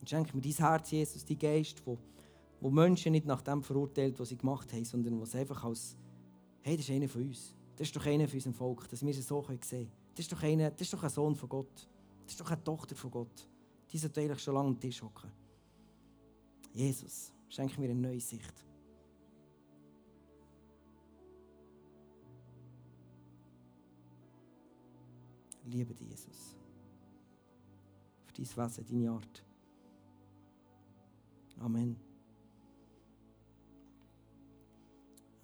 Und 0.00 0.10
schenke 0.10 0.36
mir 0.36 0.42
dein 0.42 0.52
Herz, 0.52 0.90
Jesus, 0.90 1.24
dein 1.24 1.38
Geist, 1.38 1.82
der 1.86 1.96
wo 2.62 2.70
Menschen 2.70 3.10
nicht 3.10 3.26
nach 3.26 3.42
dem 3.42 3.60
verurteilt, 3.60 4.20
was 4.20 4.28
sie 4.28 4.38
gemacht 4.38 4.72
haben, 4.72 4.84
sondern 4.84 5.20
was 5.20 5.34
einfach 5.34 5.64
als, 5.64 5.96
hey, 6.60 6.76
das 6.76 6.88
ist 6.88 6.94
einer 6.94 7.08
von 7.08 7.22
uns. 7.22 7.56
Das 7.74 7.88
ist 7.88 7.96
doch 7.96 8.06
einer 8.06 8.28
von 8.28 8.36
unserem 8.36 8.54
Volk, 8.54 8.88
dass 8.88 9.04
wir 9.04 9.10
es 9.10 9.26
so 9.26 9.42
sehen 9.42 9.58
können. 9.60 9.90
Das 10.14 10.24
ist, 10.24 10.32
doch 10.32 10.42
einer, 10.44 10.70
das 10.70 10.82
ist 10.82 10.92
doch 10.92 11.02
ein 11.02 11.10
Sohn 11.10 11.34
von 11.34 11.48
Gott. 11.48 11.88
Das 12.22 12.34
ist 12.34 12.40
doch 12.40 12.48
eine 12.48 12.62
Tochter 12.62 12.94
von 12.94 13.10
Gott. 13.10 13.48
Die 13.90 13.98
sollte 13.98 14.20
eigentlich 14.20 14.40
schon 14.40 14.54
lange 14.54 14.68
am 14.68 14.78
Tisch 14.78 15.02
hocken. 15.02 15.28
Jesus, 16.72 17.32
schenke 17.48 17.80
mir 17.80 17.90
eine 17.90 18.00
neue 18.00 18.20
Sicht. 18.20 18.64
Liebe 25.64 25.94
Jesus. 25.94 26.54
Für 28.24 28.32
dein 28.34 28.46
Wesen, 28.46 28.86
deine 28.88 29.10
Art. 29.10 29.44
Amen. 31.58 32.11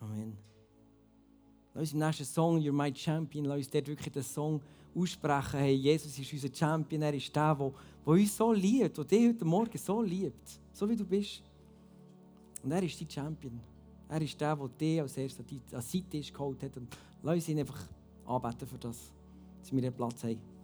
Amen. 0.01 0.37
Lass 1.75 1.83
uns 1.83 1.93
im 1.93 1.99
nächsten 1.99 2.25
Song, 2.25 2.59
You're 2.59 2.73
My 2.73 2.95
Champion, 2.95 3.45
lass 3.45 3.59
uns 3.59 3.71
dort 3.71 3.89
wirklich 3.89 4.13
den 4.13 4.23
Song 4.23 4.61
aussprechen. 4.95 5.59
Hey, 5.59 5.75
Jesus 5.75 6.19
ist 6.19 6.33
unser 6.33 6.55
Champion, 6.55 7.03
er 7.03 7.15
ist 7.15 7.35
der, 7.35 7.55
der, 7.55 7.73
uns 8.05 8.37
so 8.37 8.53
liebt, 8.53 8.97
der 8.97 9.05
dich 9.05 9.29
heute 9.29 9.45
Morgen 9.45 9.79
so 9.79 10.03
liebt, 10.03 10.61
so 10.73 10.89
wie 10.89 10.97
du 10.97 11.05
bist. 11.05 11.43
Und 12.63 12.73
er 12.73 12.83
ist 12.83 13.01
dein 13.01 13.11
Champion. 13.11 13.61
Er 14.09 14.23
ist 14.23 14.41
der, 14.41 14.57
der 14.57 14.69
dich 14.69 15.01
als 15.01 15.17
erstes 15.17 15.45
an 15.73 15.83
seinen 15.83 16.11
Tisch 16.11 16.33
geholt 16.33 16.63
hat. 16.63 16.77
Und 16.77 16.97
lass 17.23 17.35
uns 17.35 17.49
ihn 17.49 17.59
einfach 17.59 17.81
anbeten 18.27 18.67
für 18.67 18.79
das, 18.79 19.13
dass 19.61 19.73
wir 19.73 19.83
den 19.83 19.93
Platz 19.93 20.25
haben. 20.25 20.58